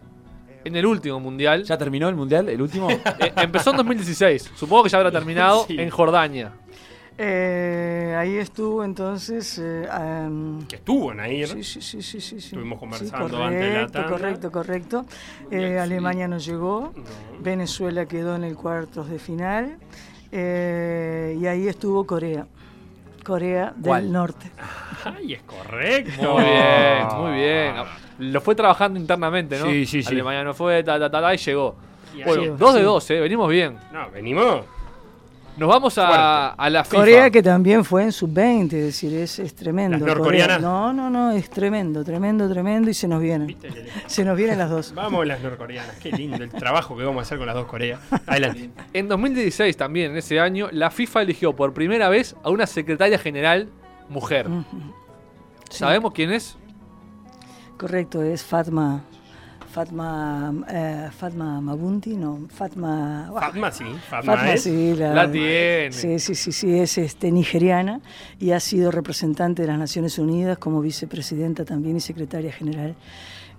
en 0.63 0.75
el 0.75 0.85
último 0.85 1.19
mundial? 1.19 1.63
¿Ya 1.63 1.77
terminó 1.77 2.09
el 2.09 2.15
mundial, 2.15 2.49
el 2.49 2.61
último? 2.61 2.87
Eh, 3.19 3.31
empezó 3.37 3.71
en 3.71 3.77
2016. 3.77 4.51
Supongo 4.55 4.83
que 4.83 4.89
ya 4.89 4.97
habrá 4.97 5.11
terminado 5.11 5.65
Sí. 5.67 5.75
en 5.79 5.89
Jordania. 5.89 6.53
Eh, 7.17 8.13
ahí 8.17 8.35
estuvo 8.37 8.83
entonces. 8.83 9.57
eh, 9.61 9.87
am, 9.89 10.65
Que 10.67 10.75
estuvo 10.75 11.13
Nair. 11.13 11.47
Sí, 11.47 11.63
sí, 11.63 11.81
sí, 11.81 12.01
sí, 12.01 12.19
sí, 12.19 12.41
sí. 12.41 12.47
Estuvimos 12.47 12.77
Sí, 12.77 12.79
conversando 12.81 13.43
antes 13.43 13.61
de 13.61 13.73
la 13.81 13.87
tanda. 13.87 14.09
Correcto, 14.09 14.51
correcto. 14.51 15.05
Eh, 15.49 15.79
Alemania 15.79 16.27
no 16.27 16.37
llegó. 16.37 16.91
No. 16.95 17.03
Venezuela 17.39 18.05
quedó 18.05 18.35
en 18.35 18.43
el 18.43 18.55
cuartos 18.55 19.09
de 19.09 19.19
final. 19.19 19.77
eh, 20.31 21.37
y 21.39 21.45
ahí 21.47 21.67
estuvo 21.67 22.05
Corea. 22.05 22.45
Corea 23.23 23.71
del 23.75 23.81
¿Cuál? 23.83 24.11
Norte. 24.11 24.51
Ay, 25.05 25.33
es 25.33 25.41
correcto. 25.43 26.33
Muy 26.33 26.43
bien, 26.43 27.07
muy 27.17 27.31
bien. 27.33 27.75
Lo 28.19 28.41
fue 28.41 28.53
trabajando 28.55 28.99
internamente, 28.99 29.57
¿no? 29.57 29.65
Sí, 29.65 29.85
sí, 29.85 30.03
sí. 30.03 30.09
Alemania 30.13 30.43
no 30.43 30.53
fue, 30.53 30.83
ta, 30.83 30.99
ta, 30.99 31.09
ta, 31.09 31.21
ta, 31.21 31.33
y 31.33 31.37
llegó. 31.37 31.75
Y 32.13 32.23
Bueno, 32.23 32.43
Sí, 32.43 32.49
dos 32.57 32.73
de 32.73 32.79
sí. 32.81 32.85
dos, 32.85 33.09
¿eh? 33.11 33.19
Venimos 33.21 33.49
bien. 33.49 33.77
No, 33.91 34.09
venimos. 34.11 34.65
Nos 35.57 35.69
vamos 35.69 35.97
a, 35.97 36.49
a 36.49 36.69
la 36.69 36.83
FIFA. 36.83 36.97
Corea 36.97 37.29
que 37.31 37.41
también 37.41 37.85
fue 37.85 38.03
en 38.03 38.11
sub-20, 38.11 38.65
es 38.73 38.85
decir, 38.85 39.13
es, 39.13 39.39
es 39.39 39.55
tremendo. 39.55 39.97
¿Las 39.97 40.07
norcoreanas? 40.07 40.57
Corea. 40.57 40.69
No, 40.69 40.91
no, 40.91 41.09
no, 41.09 41.31
es 41.31 41.49
tremendo, 41.49 42.03
tremendo, 42.03 42.49
tremendo 42.49 42.89
y 42.89 42.93
se 42.93 43.07
nos 43.07 43.21
vienen. 43.21 43.55
Se 44.05 44.25
nos 44.25 44.35
vienen 44.35 44.57
las 44.57 44.69
dos. 44.69 44.93
Vamos 44.93 45.25
las 45.25 45.41
norcoreanas. 45.41 45.95
Qué 45.97 46.11
lindo 46.11 46.43
el 46.43 46.49
trabajo 46.49 46.97
que 46.97 47.03
vamos 47.05 47.19
a 47.19 47.21
hacer 47.23 47.37
con 47.37 47.47
las 47.47 47.55
dos 47.55 47.67
Coreas. 47.67 48.01
Adelante. 48.27 48.69
En 48.91 49.07
2016 49.07 49.77
también, 49.77 50.11
en 50.11 50.17
ese 50.17 50.39
año, 50.41 50.67
la 50.71 50.91
FIFA 50.91 51.21
eligió 51.21 51.55
por 51.55 51.73
primera 51.73 52.09
vez 52.09 52.35
a 52.43 52.49
una 52.49 52.67
secretaria 52.67 53.17
general 53.17 53.69
mujer. 54.09 54.47
Sí, 55.69 55.79
¿Sabemos 55.79 56.13
quién 56.13 56.31
es? 56.33 56.57
Correcto, 57.77 58.21
es 58.21 58.43
Fatma. 58.43 59.03
Fatma, 59.79 60.53
eh, 60.71 61.09
Fatma 61.11 61.59
Mabunti, 61.59 62.15
no, 62.15 62.47
Fatma. 62.49 63.29
Fatma 63.37 63.71
sí. 63.73 63.83
Fatma, 64.09 64.35
Fatma, 64.37 64.53
es. 64.53 64.63
sí, 64.63 64.95
la, 64.97 65.13
La 65.13 65.29
tiene. 65.29 65.91
Sí, 65.91 66.17
sí, 66.17 66.33
sí, 66.33 66.53
sí, 66.53 66.79
es 66.79 66.97
este, 66.97 67.29
nigeriana 67.29 67.99
y 68.39 68.51
ha 68.51 68.61
sido 68.61 68.89
representante 68.89 69.63
de 69.63 69.67
las 69.67 69.77
Naciones 69.77 70.17
Unidas 70.17 70.57
como 70.59 70.79
vicepresidenta 70.79 71.65
también 71.65 71.97
y 71.97 71.99
secretaria 71.99 72.53
general 72.53 72.95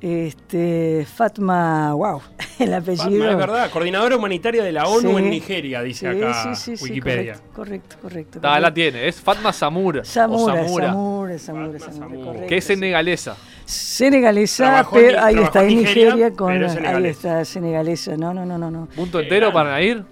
Este, 0.00 1.06
Fatma, 1.06 1.92
wow, 1.92 2.22
el 2.60 2.72
apellido. 2.72 3.04
Fatma, 3.04 3.30
es 3.32 3.36
verdad, 3.36 3.70
coordinadora 3.70 4.16
humanitaria 4.16 4.62
de 4.64 4.72
la 4.72 4.86
ONU 4.88 5.10
Sí. 5.10 5.16
en 5.16 5.30
Nigeria, 5.30 5.82
dice 5.82 6.10
Sí, 6.12 6.16
acá 6.18 6.54
sí, 6.54 6.54
sí, 6.54 6.76
sí, 6.78 6.84
Wikipedia. 6.84 7.34
correcto, 7.54 7.54
correcto, 7.54 7.96
correcto. 8.02 8.40
Ah, 8.42 8.58
la 8.58 8.72
tiene, 8.72 9.06
es 9.06 9.20
Fatma 9.20 9.52
Samura. 9.52 10.02
Samura, 10.04 10.54
o 10.54 10.56
Samura, 10.64 10.86
Samura, 10.88 10.92
Correcto, 11.38 12.46
que 12.48 12.56
es 12.56 12.64
senegalesa. 12.64 13.36
Senegalesa, 13.64 14.64
Trabajó 14.64 14.96
pero 14.96 15.22
ahí 15.22 15.36
está, 15.38 15.62
en 15.62 15.68
Nigeria, 15.68 16.04
Nigeria 16.14 16.30
con. 16.32 16.52
Ahí 16.86 17.06
está, 17.06 17.44
senegalesa. 17.44 18.16
No, 18.16 18.32
no, 18.34 18.44
no, 18.46 18.58
no. 18.58 18.70
no. 18.70 18.86
¿Punto 18.86 19.20
entero 19.20 19.52
para 19.52 19.70
Nair? 19.70 20.04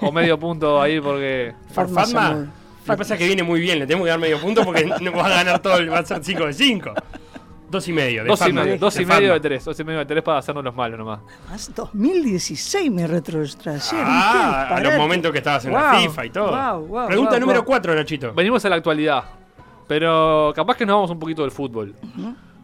¿O 0.00 0.12
medio 0.12 0.38
punto 0.38 0.80
ahí 0.80 1.00
porque.? 1.00 1.54
Por 1.74 1.88
Fatma 1.88 2.48
lo 2.86 2.94
que 2.94 2.98
pasa 2.98 3.14
es 3.14 3.18
que 3.18 3.26
viene 3.26 3.42
muy 3.42 3.60
bien, 3.60 3.78
le 3.78 3.86
tenemos 3.86 4.04
que 4.04 4.10
dar 4.10 4.18
medio 4.18 4.38
punto 4.38 4.62
porque 4.62 4.84
no 4.84 5.12
va 5.12 5.26
a 5.26 5.30
ganar 5.30 5.62
todo, 5.62 5.78
el- 5.78 5.90
va 5.90 6.00
a 6.00 6.04
ser 6.04 6.22
5 6.22 6.46
de 6.46 6.52
5. 6.52 6.92
Dos 7.70 7.88
y 7.88 7.92
medio. 7.92 8.22
de 8.22 8.28
Dos 8.28 8.46
y 8.46 8.52
medio, 8.52 8.78
dos 8.78 8.94
y 8.94 8.98
Fatma. 9.00 9.14
medio 9.20 9.32
de 9.32 9.40
tres, 9.40 9.64
dos 9.64 9.80
y 9.80 9.84
medio 9.84 9.98
de 10.00 10.06
tres 10.06 10.22
para 10.22 10.38
hacernos 10.38 10.62
los 10.62 10.74
malos 10.76 10.98
nomás. 10.98 11.20
Más 11.50 11.74
2016 11.74 12.90
me 12.92 13.06
retrotrayera. 13.06 14.04
Ah, 14.06 14.76
a 14.76 14.80
los 14.80 14.96
momentos 14.96 15.32
que 15.32 15.38
estabas 15.38 15.64
en 15.64 15.72
la 15.72 15.94
FIFA 15.94 16.26
y 16.26 16.30
todo. 16.30 16.50
wow, 16.50 16.86
wow, 16.86 17.06
Pregunta 17.08 17.30
wow, 17.32 17.40
número 17.40 17.60
wow. 17.60 17.66
4, 17.66 17.94
Nachito. 17.94 18.34
Venimos 18.34 18.64
a 18.64 18.68
la 18.68 18.76
actualidad, 18.76 19.24
pero 19.86 20.52
capaz 20.54 20.76
que 20.76 20.86
nos 20.86 20.94
vamos 20.94 21.10
un 21.10 21.18
poquito 21.18 21.42
del 21.42 21.50
fútbol. 21.50 21.94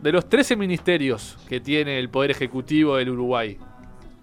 De 0.00 0.12
los 0.12 0.28
13 0.28 0.56
ministerios 0.56 1.37
que 1.48 1.61
tiene 1.61 1.98
el 1.98 2.09
Poder 2.09 2.30
Ejecutivo 2.30 2.96
del 2.96 3.11
Uruguay, 3.11 3.59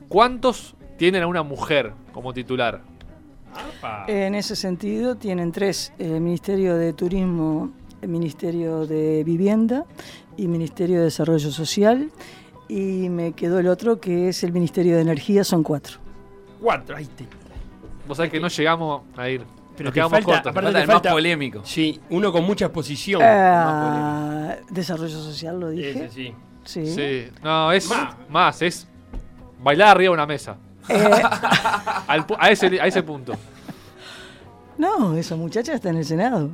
¿cuántos 0.07 0.75
tienen 0.97 1.23
a 1.23 1.27
una 1.27 1.43
mujer 1.43 1.93
como 2.13 2.33
titular? 2.33 2.81
En 4.07 4.35
ese 4.35 4.55
sentido, 4.55 5.15
tienen 5.15 5.51
tres: 5.51 5.93
el 5.99 6.21
Ministerio 6.21 6.75
de 6.75 6.93
Turismo, 6.93 7.71
el 8.01 8.09
Ministerio 8.09 8.85
de 8.85 9.23
Vivienda 9.23 9.85
y 10.35 10.47
Ministerio 10.47 10.97
de 10.97 11.05
Desarrollo 11.05 11.51
Social. 11.51 12.11
Y 12.69 13.09
me 13.09 13.31
quedó 13.31 13.59
el 13.59 13.67
otro 13.67 13.99
que 13.99 14.29
es 14.29 14.43
el 14.43 14.51
Ministerio 14.51 14.95
de 14.95 15.01
Energía, 15.01 15.43
son 15.43 15.63
cuatro. 15.63 15.97
Cuatro, 16.59 16.97
ahí 16.97 17.05
te. 17.05 17.25
Vos 18.07 18.17
sabés 18.17 18.31
que 18.31 18.39
no 18.39 18.47
llegamos 18.47 19.03
a 19.15 19.29
ir. 19.29 19.43
Pero 19.77 19.85
Nos 19.89 19.93
te 19.93 19.97
quedamos 19.99 20.11
falta- 20.11 20.25
cortos. 20.25 20.51
aparte 20.51 20.65
Falta 20.65 20.79
te 20.79 20.81
el 20.83 20.87
más 20.87 21.01
polémico. 21.13 21.61
Sí, 21.63 22.01
uno 22.09 22.31
con 22.31 22.43
mucha 22.43 22.65
exposición. 22.65 23.21
Ah, 23.23 24.55
desarrollo 24.69 25.09
Social, 25.21 25.59
lo 25.59 25.69
dije. 25.69 25.91
Ese 26.05 26.09
sí. 26.09 26.35
Sí. 26.65 26.85
Sí, 26.87 27.29
no, 27.43 27.71
es 27.71 27.87
Más. 27.89 28.15
más, 28.29 28.61
es 28.63 28.87
bailar 29.63 29.89
arriba 29.89 30.09
de 30.09 30.13
una 30.15 30.25
mesa. 30.25 30.57
Eh, 30.89 30.95
Al 32.07 32.25
pu- 32.27 32.35
a, 32.39 32.49
ese, 32.49 32.81
a 32.81 32.87
ese 32.87 33.03
punto. 33.03 33.33
no, 34.77 35.15
esa 35.15 35.35
muchacha 35.35 35.73
está 35.73 35.89
en 35.89 35.97
el 35.97 36.05
Senado, 36.05 36.49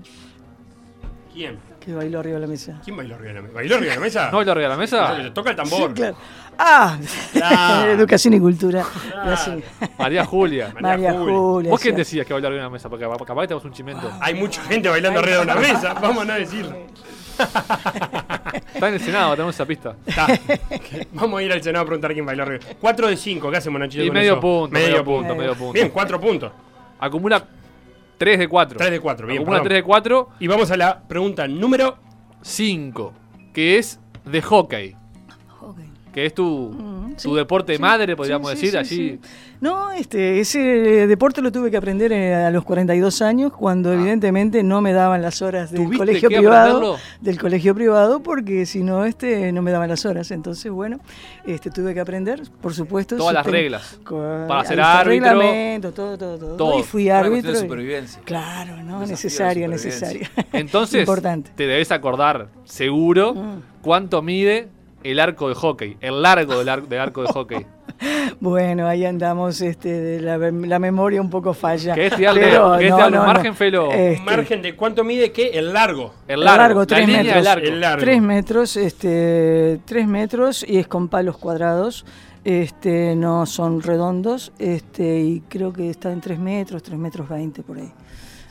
¿Quién? 1.33 1.57
Que 1.83 1.93
bailó 1.93 2.19
arriba 2.19 2.35
de 2.35 2.41
la 2.41 2.47
mesa. 2.47 2.79
¿Quién 2.83 2.95
bailó 2.97 3.15
arriba 3.15 3.29
de 3.29 3.35
la 3.35 3.41
mesa? 3.41 3.53
¿Bailó 3.55 3.75
arriba 3.75 3.89
de 3.91 3.95
la 3.99 4.01
mesa? 4.05 4.31
¿No 4.31 4.37
bailar 4.37 4.57
arriba 4.57 4.69
de 4.69 4.75
la 4.75 4.79
mesa? 4.79 5.15
Se 5.23 5.29
Toca 5.31 5.49
el 5.51 5.55
Sí, 5.57 5.61
tambor. 5.69 5.93
claro. 5.93 6.15
Ah, 6.57 6.97
Claro. 7.31 7.91
educación 7.91 8.33
y 8.35 8.39
cultura. 8.39 8.85
La 9.25 9.35
sí. 9.37 9.63
María 9.97 10.25
Julia. 10.25 10.73
María 10.79 11.13
Julia. 11.13 11.69
¿Vos 11.71 11.81
quién 11.81 11.95
sí. 11.95 11.97
decías 11.99 12.25
que 12.25 12.33
bailar 12.33 12.51
arriba 12.51 12.63
de 12.63 12.67
una 12.67 12.73
mesa? 12.73 12.89
Porque 12.89 13.05
capaz 13.05 13.41
que 13.41 13.47
tenemos 13.47 13.65
un 13.65 13.73
chimento. 13.73 14.11
Hay 14.21 14.33
mucha 14.33 14.61
gente 14.63 14.89
bailando 14.89 15.19
arriba 15.19 15.37
de 15.37 15.43
una 15.43 15.55
mesa. 15.55 15.93
Vamos 16.01 16.23
a 16.23 16.25
no 16.25 16.33
decirlo. 16.35 16.75
Está 18.75 18.87
en 18.89 18.93
el 18.93 18.99
Senado, 18.99 19.31
tenemos 19.33 19.55
esa 19.55 19.65
pista. 19.65 19.95
Está. 20.05 20.27
Vamos 21.13 21.39
a 21.39 21.43
ir 21.43 21.51
al 21.51 21.61
Senado 21.63 21.83
a 21.83 21.85
preguntar 21.85 22.13
quién 22.13 22.25
bailó 22.25 22.43
arriba. 22.43 22.63
4 22.79 23.07
de 23.07 23.17
5. 23.17 23.51
¿Qué 23.51 23.57
hacemos, 23.57 23.79
Nachito? 23.79 24.03
Y 24.03 24.07
con 24.07 24.17
medio 24.17 24.33
eso? 24.33 24.41
punto, 24.41 24.73
medio, 24.73 24.87
Medio 24.89 25.03
punto, 25.03 25.19
punto. 25.29 25.35
medio 25.35 25.55
punto. 25.55 25.73
Bien, 25.73 25.89
4 25.89 26.19
puntos. 26.19 26.51
Acumula 26.99 27.43
3 28.17 28.39
de 28.39 28.47
4. 28.47 28.77
3 28.77 28.91
de 28.91 28.99
4. 28.99 29.27
Bien, 29.27 29.43
perdón. 29.43 29.63
3 29.63 29.77
de 29.77 29.83
4, 29.83 30.29
Y 30.39 30.47
vamos 30.47 30.71
a 30.71 30.77
la 30.77 31.01
pregunta 31.03 31.47
número 31.47 31.97
5. 32.41 33.13
Que 33.53 33.77
es 33.77 33.99
de 34.25 34.41
hockey. 34.41 34.95
Que 36.13 36.27
es 36.27 36.33
tu, 36.35 36.69
Mm, 36.69 37.15
tu 37.15 37.29
sí, 37.31 37.35
deporte 37.35 37.75
sí, 37.75 37.81
madre, 37.81 38.15
podríamos 38.15 38.51
sí, 38.51 38.55
decir. 38.67 38.77
allí. 38.77 39.19
No, 39.61 39.91
este, 39.91 40.39
ese 40.41 40.59
deporte 41.07 41.41
lo 41.41 41.51
tuve 41.51 41.71
que 41.71 41.77
aprender 41.77 42.11
eh, 42.11 42.35
a 42.35 42.51
los 42.51 42.63
42 42.63 43.21
años, 43.21 43.51
cuando 43.53 43.91
evidentemente 43.93 44.61
no 44.61 44.81
me 44.81 44.93
daban 44.93 45.21
las 45.21 45.41
horas 45.41 45.71
del 45.71 45.81
Ah. 45.81 45.83
¿Tuviste 45.85 46.05
colegio 46.05 46.29
privado, 46.29 46.75
aprenderlo? 46.77 46.97
del 47.21 47.39
colegio 47.39 47.73
privado, 47.73 48.19
porque 48.21 48.65
si 48.67 48.83
no, 48.83 49.05
este, 49.05 49.51
no 49.51 49.61
me 49.63 49.71
daban 49.71 49.89
las 49.89 50.05
horas. 50.05 50.29
Entonces, 50.31 50.71
bueno, 50.71 50.99
este, 51.45 51.71
tuve 51.71 51.93
que 51.93 51.99
aprender, 52.01 52.41
por 52.61 52.73
supuesto. 52.75 53.17
Todas 53.17 53.33
las 53.33 53.45
reglas. 53.47 53.99
con- 54.03 54.47
Para 54.47 54.65
ser 54.65 54.79
árbitro. 54.81 55.29
reglamento, 55.29 55.91
todo, 55.93 56.17
todo, 56.17 56.37
todo. 56.37 56.55
Todo. 56.57 56.79
Y 56.79 56.83
fui 56.83 57.09
árbitro. 57.09 57.51
de 57.53 57.57
y- 57.57 57.61
supervivencia. 57.61 58.21
Claro, 58.25 58.83
¿no? 58.83 59.03
Necesario, 59.05 59.67
necesario. 59.67 60.27
Entonces, 60.51 60.99
Importante. 61.07 61.51
te 61.55 61.65
debes 61.65 61.91
acordar, 61.91 62.49
seguro, 62.65 63.33
Mm. 63.33 63.61
cuánto 63.81 64.21
mide 64.21 64.67
el 65.03 65.19
arco 65.19 65.49
de 65.49 65.55
hockey. 65.55 65.97
El 66.01 66.21
largo 66.21 66.57
del, 66.59 66.69
ar- 66.69 66.87
del 66.87 66.99
arco 66.99 67.21
de 67.23 67.27
hockey. 67.29 67.65
Bueno, 68.39 68.87
ahí 68.87 69.05
andamos, 69.05 69.61
este, 69.61 69.89
de 69.89 70.19
la, 70.19 70.37
la 70.37 70.79
memoria 70.79 71.21
un 71.21 71.29
poco 71.29 71.53
falla. 71.53 71.93
¿Querés 71.93 72.13
tirarle- 72.13 72.41
Pero 72.41 72.73
querés 72.77 72.91
no, 72.91 73.09
margen, 73.25 73.51
no. 73.51 73.53
Felo? 73.55 73.91
Este, 73.91 74.19
Un 74.19 74.25
margen 74.25 74.61
de 74.61 74.75
cuánto 74.75 75.03
mide 75.03 75.31
qué? 75.31 75.51
El 75.53 75.71
largo. 75.71 76.13
El 76.27 76.39
El 76.39 76.45
largo, 76.45 76.61
largo, 76.61 76.79
la 76.81 76.85
tres 76.87 77.07
metros. 77.07 77.35
del 77.35 77.47
arco. 77.47 77.65
El 77.67 77.79
largo. 77.79 78.01
Tres 78.03 78.21
metros, 78.21 78.77
este, 78.77 79.79
tres 79.85 80.07
metros 80.07 80.65
y 80.67 80.77
es 80.79 80.87
con 80.87 81.07
palos 81.07 81.37
cuadrados. 81.37 82.05
Este, 82.43 83.15
no 83.15 83.45
son 83.45 83.81
redondos, 83.81 84.51
este, 84.59 85.19
y 85.21 85.41
creo 85.47 85.71
que 85.71 85.89
está 85.89 86.11
en 86.11 86.19
tres 86.19 86.39
metros, 86.39 86.83
tres 86.83 86.99
metros 86.99 87.29
veinte 87.29 87.63
por 87.63 87.77
ahí. 87.77 87.89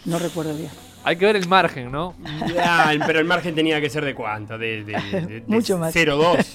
No 0.07 0.19
recuerdo 0.19 0.55
bien. 0.55 0.71
Hay 1.05 1.17
que 1.17 1.27
ver 1.27 1.37
el 1.37 1.49
margen, 1.49 1.91
¿no? 1.91 2.15
Ah, 2.61 2.93
pero 3.07 3.19
el 3.19 3.25
margen 3.25 3.55
tenía 3.55 3.81
que 3.81 3.91
ser 3.91 4.05
de 4.05 4.15
cuánto? 4.15 4.57
De, 4.57 4.85
de, 4.85 4.93
de- 4.93 5.21
de 5.27 5.43
Mucho 5.47 5.77
más. 5.79 5.95
0,2 5.95 6.47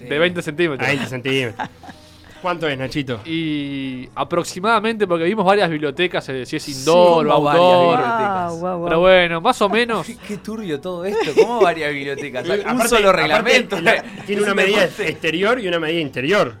De 0.08 0.18
20 0.18 0.40
a 0.40 0.42
centímetros. 0.42 0.88
20 0.88 1.06
centímetros. 1.06 1.68
¿Cuánto 2.42 2.68
es, 2.68 2.76
Nachito? 2.76 3.20
Y 3.24 4.06
aproximadamente, 4.14 5.06
porque 5.06 5.24
vimos 5.24 5.46
varias 5.46 5.70
bibliotecas, 5.70 6.28
eh, 6.28 6.44
si 6.44 6.56
es 6.56 6.68
indoor 6.68 7.26
o 7.26 7.30
como 7.30 7.44
varias 7.44 7.64
outdoor. 7.64 7.96
bibliotecas. 7.96 8.34
Guau, 8.50 8.58
guau, 8.58 8.78
guau. 8.78 8.88
Pero 8.88 9.00
bueno, 9.00 9.40
más 9.40 9.62
o 9.62 9.68
menos. 9.70 10.06
Qué, 10.06 10.16
qué 10.28 10.36
turbio 10.36 10.78
todo 10.80 11.04
esto. 11.06 11.30
¿Cómo 11.40 11.60
varias 11.62 11.90
bibliotecas? 11.94 12.44
Un 12.46 12.60
Aparte- 12.60 12.88
solo 12.88 13.08
aparte, 13.10 13.22
reglamento. 13.22 13.80
la- 13.80 14.02
tiene 14.26 14.42
una 14.42 14.50
un 14.50 14.56
medida 14.56 14.84
exterior 14.84 15.58
y 15.58 15.68
una 15.68 15.78
medida 15.78 16.00
interior. 16.00 16.56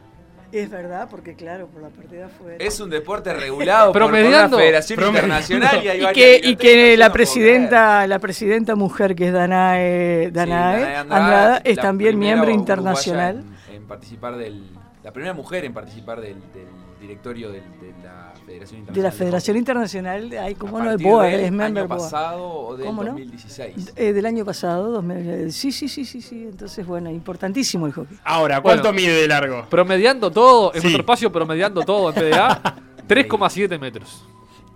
Es 0.54 0.70
verdad, 0.70 1.08
porque 1.10 1.34
claro, 1.34 1.66
por 1.66 1.82
la 1.82 1.88
parte 1.88 2.14
de 2.14 2.22
afuera. 2.22 2.56
Es 2.64 2.78
un 2.78 2.88
deporte 2.88 3.34
regulado 3.34 3.92
por- 3.92 4.02
una 4.04 4.12
federación 4.48 4.96
Promediando. 4.98 5.36
internacional 5.56 5.84
y 5.84 5.88
hay 5.88 6.04
y 6.04 6.12
que, 6.12 6.40
y 6.44 6.54
que 6.56 6.96
la 6.96 7.12
presidenta, 7.12 8.06
la 8.06 8.18
presidenta 8.20 8.76
mujer 8.76 9.16
que 9.16 9.26
es 9.28 9.32
Danae. 9.32 10.26
Sí, 10.26 10.30
Danae, 10.30 10.80
Danae 10.80 10.96
Andrada, 10.98 11.56
es 11.64 11.76
la 11.76 11.82
también 11.82 12.18
miembro 12.18 12.50
internacional. 12.52 13.42
En, 13.68 13.74
en 13.76 13.86
participar 13.88 14.36
del. 14.36 14.62
La 15.02 15.12
primera 15.12 15.34
mujer 15.34 15.64
en 15.64 15.74
participar 15.74 16.20
del, 16.20 16.34
del 16.52 16.68
directorio 17.00 17.50
del- 17.50 17.62
de 17.80 17.92
la 18.04 18.32
Federación 18.44 18.80
Internacional. 18.80 18.94
De 18.94 19.02
la 19.02 19.10
de 19.10 19.16
Federación. 19.16 19.56
Internacional, 19.56 20.30
ay, 20.40 20.54
A 20.54 20.58
como 20.58 20.78
no, 20.80 20.98
BOA, 20.98 21.26
del 21.26 21.40
es 21.40 21.52
member 21.52 21.82
año 21.82 21.88
BOA. 21.88 21.96
pasado 21.98 22.44
o 22.44 22.76
del 22.76 22.86
¿Cómo 22.86 23.02
no? 23.04 23.10
2016. 23.12 23.92
Eh, 23.96 24.12
del 24.12 24.26
año 24.26 24.44
pasado, 24.44 24.90
2000, 24.92 25.52
sí, 25.52 25.72
sí, 25.72 25.88
sí, 25.88 26.04
sí, 26.04 26.20
sí. 26.20 26.44
Entonces, 26.50 26.86
bueno, 26.86 27.10
importantísimo 27.10 27.86
el 27.86 27.92
hockey. 27.92 28.18
Ahora, 28.24 28.60
¿cuánto 28.60 28.84
Bueno. 28.84 28.96
mide 29.00 29.12
de 29.20 29.28
largo? 29.28 29.66
Promediando 29.70 30.30
todo, 30.30 30.72
en 30.74 30.80
Sí. 30.80 30.86
nuestro 30.86 31.02
espacio 31.02 31.32
promediando 31.32 31.82
todo 31.82 32.10
en 32.10 32.14
PDA, 32.14 32.76
3,7 33.08 33.78
metros. 33.80 34.24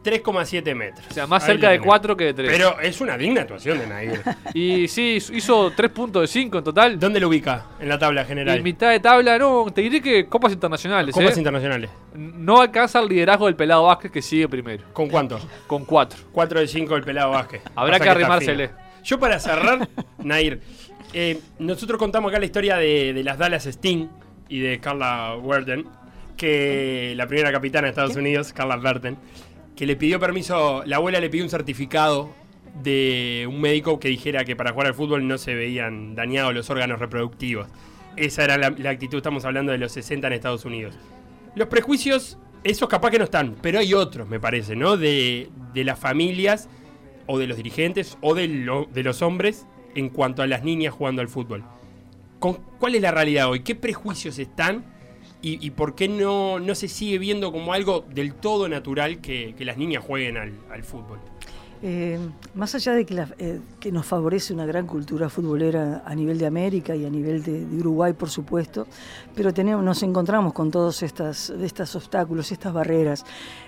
3,7 0.08 0.74
metros. 0.74 1.06
O 1.10 1.14
sea, 1.14 1.26
más 1.26 1.42
Ahí 1.44 1.52
cerca 1.52 1.68
de 1.70 1.76
tenés. 1.76 1.86
4 1.86 2.16
que 2.16 2.24
de 2.24 2.34
3. 2.34 2.50
Pero 2.50 2.80
es 2.80 3.00
una 3.00 3.16
digna 3.18 3.42
actuación 3.42 3.78
de 3.78 3.86
Nair. 3.86 4.22
Y 4.54 4.88
sí, 4.88 5.18
hizo 5.32 5.72
3 5.72 5.90
puntos 5.90 6.22
de 6.22 6.28
5 6.28 6.58
en 6.58 6.64
total. 6.64 6.98
¿Dónde 6.98 7.20
lo 7.20 7.28
ubica 7.28 7.66
en 7.80 7.88
la 7.88 7.98
tabla 7.98 8.24
general? 8.24 8.62
mitad 8.62 8.90
de 8.90 9.00
tabla, 9.00 9.38
no, 9.38 9.66
te 9.72 9.82
diré 9.82 10.00
que 10.00 10.26
copas 10.26 10.52
internacionales. 10.52 11.14
Copas 11.14 11.36
¿eh? 11.36 11.40
internacionales. 11.40 11.90
No 12.14 12.60
alcanza 12.60 13.00
el 13.00 13.08
liderazgo 13.08 13.46
del 13.46 13.56
pelado 13.56 13.84
Vázquez 13.84 14.10
que 14.10 14.22
sigue 14.22 14.48
primero, 14.48 14.84
¿Con 14.92 15.08
cuánto? 15.08 15.38
con 15.66 15.84
4. 15.84 16.20
4 16.32 16.60
de 16.60 16.68
5 16.68 16.96
el 16.96 17.04
pelado 17.04 17.30
Vázquez. 17.30 17.62
Habrá 17.74 17.94
Pasa 17.98 18.04
que 18.04 18.10
arrimársele. 18.10 18.70
Yo 19.04 19.18
para 19.18 19.38
cerrar, 19.38 19.88
Nair, 20.18 20.60
eh, 21.12 21.40
nosotros 21.58 21.98
contamos 21.98 22.30
acá 22.30 22.38
la 22.38 22.46
historia 22.46 22.76
de, 22.76 23.12
de 23.12 23.22
las 23.22 23.38
Dallas 23.38 23.66
Sting 23.66 24.08
y 24.48 24.60
de 24.60 24.80
Carla 24.80 25.36
Werden, 25.36 25.86
que 26.36 27.14
la 27.16 27.26
primera 27.26 27.52
capitana 27.52 27.86
de 27.86 27.90
Estados 27.90 28.16
Unidos, 28.16 28.52
Carla 28.52 28.76
Werden, 28.76 29.16
que 29.78 29.86
le 29.86 29.94
pidió 29.94 30.18
permiso, 30.18 30.82
la 30.86 30.96
abuela 30.96 31.20
le 31.20 31.30
pidió 31.30 31.44
un 31.44 31.50
certificado 31.50 32.30
de 32.82 33.46
un 33.48 33.60
médico 33.60 34.00
que 34.00 34.08
dijera 34.08 34.44
que 34.44 34.56
para 34.56 34.72
jugar 34.72 34.88
al 34.88 34.94
fútbol 34.94 35.28
no 35.28 35.38
se 35.38 35.54
veían 35.54 36.16
dañados 36.16 36.52
los 36.52 36.68
órganos 36.68 36.98
reproductivos. 36.98 37.68
Esa 38.16 38.42
era 38.42 38.58
la, 38.58 38.90
actitud, 38.90 39.18
estamos 39.18 39.44
hablando 39.44 39.70
de 39.70 39.78
los 39.78 39.92
60 39.92 40.26
en 40.26 40.32
Estados 40.32 40.64
Unidos. 40.64 40.96
Los 41.54 41.68
prejuicios, 41.68 42.38
esos 42.64 42.88
capaz 42.88 43.10
que 43.12 43.18
no 43.18 43.24
están, 43.24 43.54
pero 43.62 43.78
hay 43.78 43.94
otros, 43.94 44.28
me 44.28 44.40
parece, 44.40 44.74
¿no? 44.74 44.96
De, 44.96 45.48
de 45.72 45.84
las 45.84 45.96
familias 45.98 46.68
o 47.28 47.38
de 47.38 47.46
los 47.46 47.56
dirigentes 47.56 48.18
o 48.20 48.34
de, 48.34 48.48
de 48.92 49.02
los 49.04 49.22
hombres 49.22 49.64
en 49.94 50.08
cuanto 50.08 50.42
a 50.42 50.48
las 50.48 50.64
niñas 50.64 50.92
jugando 50.92 51.22
al 51.22 51.28
fútbol. 51.28 51.62
Con- 52.40 52.58
¿Cuál 52.80 52.96
es 52.96 53.02
la 53.02 53.12
realidad 53.12 53.48
hoy? 53.48 53.60
¿Qué 53.60 53.76
prejuicios 53.76 54.40
están? 54.40 54.84
¿Y, 55.40 55.70
por 55.70 55.94
qué 55.94 56.08
no, 56.08 56.58
no 56.58 56.74
se 56.74 56.88
sigue 56.88 57.18
viendo 57.18 57.52
como 57.52 57.72
algo 57.72 58.04
del 58.12 58.34
todo 58.34 58.68
natural 58.68 59.20
que, 59.20 59.54
que 59.56 59.64
las 59.64 59.76
niñas 59.76 60.04
jueguen 60.04 60.36
al, 60.36 60.82
fútbol? 60.82 61.20
Eh, 61.80 62.18
más 62.54 62.74
allá 62.74 62.92
de 62.92 63.06
que, 63.06 63.24
eh, 63.38 63.60
que 63.78 63.92
nos 63.92 64.04
favorece 64.04 64.52
una 64.52 64.66
gran 64.66 64.88
cultura 64.88 65.28
futbolera 65.28 66.02
a 66.04 66.14
nivel 66.16 66.38
de 66.38 66.46
América 66.46 66.96
y 66.96 67.04
a 67.04 67.10
nivel 67.10 67.44
de, 67.44 67.64
Uruguay, 67.78 68.14
por 68.14 68.30
supuesto, 68.30 68.88
pero 69.36 69.54
tenemos, 69.54 69.84
nos 69.84 70.02
encontramos 70.02 70.52
con 70.52 70.72
todos 70.72 71.04
estas, 71.04 71.50
estos 71.50 71.94
obstáculos, 71.94 72.50
estas 72.50 72.72
barreras. 72.72 73.24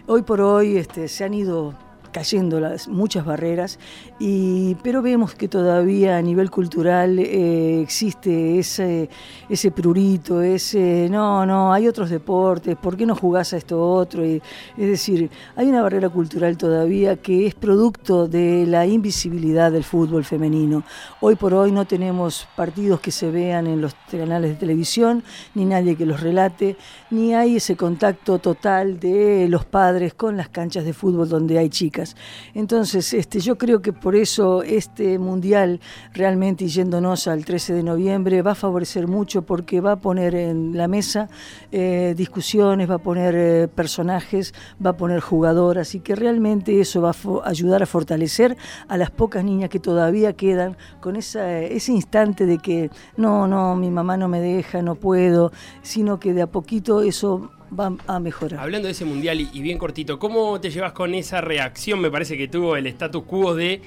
Hoy 0.09 0.23
por 0.23 0.41
hoy 0.41 0.77
este, 0.77 1.07
se 1.07 1.23
han 1.23 1.35
ido 1.35 1.75
cayendo 2.11 2.61
las, 2.61 2.89
muchas 2.89 3.25
barreras, 3.25 3.79
y, 4.19 4.75
pero 4.83 5.03
vemos 5.03 5.35
que 5.35 5.49
todavía 5.49 6.17
a 6.17 6.23
nivel 6.23 6.51
cultural 6.51 7.19
eh, 7.19 7.81
existe 7.81 8.59
ese, 8.59 9.09
ese 9.49 9.71
prurito, 9.71 10.43
ese, 10.43 11.09
no, 11.11 11.47
no, 11.47 11.73
hay 11.73 11.89
otros 11.89 12.11
deportes, 12.11 12.77
¿por 12.77 12.97
qué 12.97 13.07
no 13.07 13.15
jugás 13.15 13.53
a 13.53 13.57
esto 13.57 13.81
otro? 13.81 14.23
Es 14.25 14.41
decir, 14.77 15.31
hay 15.57 15.67
una 15.67 15.83
barrera 15.83 16.09
cultural 16.09 16.57
todavía 16.57 17.17
que 17.17 17.47
es 17.47 17.55
producto 17.55 18.29
de 18.29 18.67
la 18.67 18.87
invisibilidad 18.87 19.73
del 19.73 19.85
fútbol 19.85 20.25
femenino. 20.25 20.85
Hoy 21.21 21.37
por 21.37 21.55
hoy 21.55 21.73
no 21.73 21.85
tenemos 21.85 22.47
partidos 22.57 23.01
que 23.01 23.11
se 23.11 23.31
vean 23.31 23.67
en 23.67 23.81
los 23.81 23.95
canales 24.11 24.51
de 24.51 24.57
televisión, 24.57 25.23
ni 25.55 25.65
nadie 25.65 25.97
que 25.97 26.07
los 26.07 26.21
relate, 26.21 26.77
ni 27.11 27.35
hay 27.35 27.57
ese 27.57 27.77
contacto 27.77 28.39
total 28.39 28.99
de 28.99 29.47
los 29.49 29.65
padres 29.65 30.15
con 30.15 30.37
las 30.37 30.49
canchas 30.49 30.85
de 30.85 30.93
fútbol 30.93 31.29
donde 31.29 31.59
hay 31.59 31.69
chicas. 31.69 32.00
Entonces, 32.55 33.13
este, 33.15 33.41
yo 33.41 33.57
creo 33.57 33.83
que 33.83 33.93
por 33.93 34.15
eso 34.17 34.63
este 34.63 35.19
mundial 35.19 35.81
realmente 36.13 36.67
yéndonos 36.67 37.27
al 37.27 37.45
13 37.45 37.75
de 37.75 37.83
noviembre 37.83 38.43
va 38.43 38.53
a 38.53 38.55
favorecer 38.55 39.07
mucho 39.07 39.43
porque 39.43 39.81
va 39.81 39.93
a 39.93 39.97
poner 39.97 40.35
en 40.35 40.77
la 40.77 40.89
mesa 40.89 41.29
eh, 41.73 42.15
discusiones, 42.17 42.91
va 42.91 42.97
a 42.97 42.99
poner 42.99 43.35
eh, 43.37 43.69
personajes, 43.69 44.55
va 44.85 44.91
a 44.91 44.97
poner 44.97 45.21
jugadoras 45.21 45.95
y 45.95 46.01
que 46.01 46.15
realmente 46.15 46.81
eso 46.81 47.01
va 47.01 47.11
a 47.11 47.49
ayudar 47.49 47.83
a 47.83 47.87
fortalecer 47.87 48.57
a 48.89 48.97
las 48.97 49.11
pocas 49.11 49.45
niñas 49.45 49.71
que 49.71 49.81
todavía 49.81 50.33
quedan 50.33 50.77
con 51.01 51.17
esa, 51.17 51.61
ese 51.61 51.93
instante 51.93 52.47
de 52.47 52.59
que 52.59 52.91
no, 53.17 53.47
no, 53.47 53.77
mi 53.77 53.91
mamá 53.91 54.17
no 54.17 54.29
me 54.29 54.41
deja, 54.41 54.83
no 54.83 54.95
puedo, 54.95 55.53
sino 55.83 56.19
que 56.19 56.35
de 56.35 56.43
a 56.43 56.47
poquito 56.47 57.03
eso 57.03 57.51
va 57.79 57.93
a 58.07 58.19
mejorar. 58.21 58.61
Hablando 58.61 58.87
de 58.87 58.93
ese 58.93 59.05
mundial 59.05 59.41
y, 59.41 59.61
bien 59.61 59.79
cortito, 59.79 60.19
¿cómo 60.19 60.61
te 60.61 60.71
llevas 60.71 60.93
con 60.93 61.15
esa 61.15 61.41
reacción? 61.41 62.01
Me 62.01 62.11
parece 62.11 62.37
que 62.37 62.49
tuvo 62.49 62.77
el 62.77 62.87
status 62.87 63.25
quo 63.25 63.55
de 63.55 63.81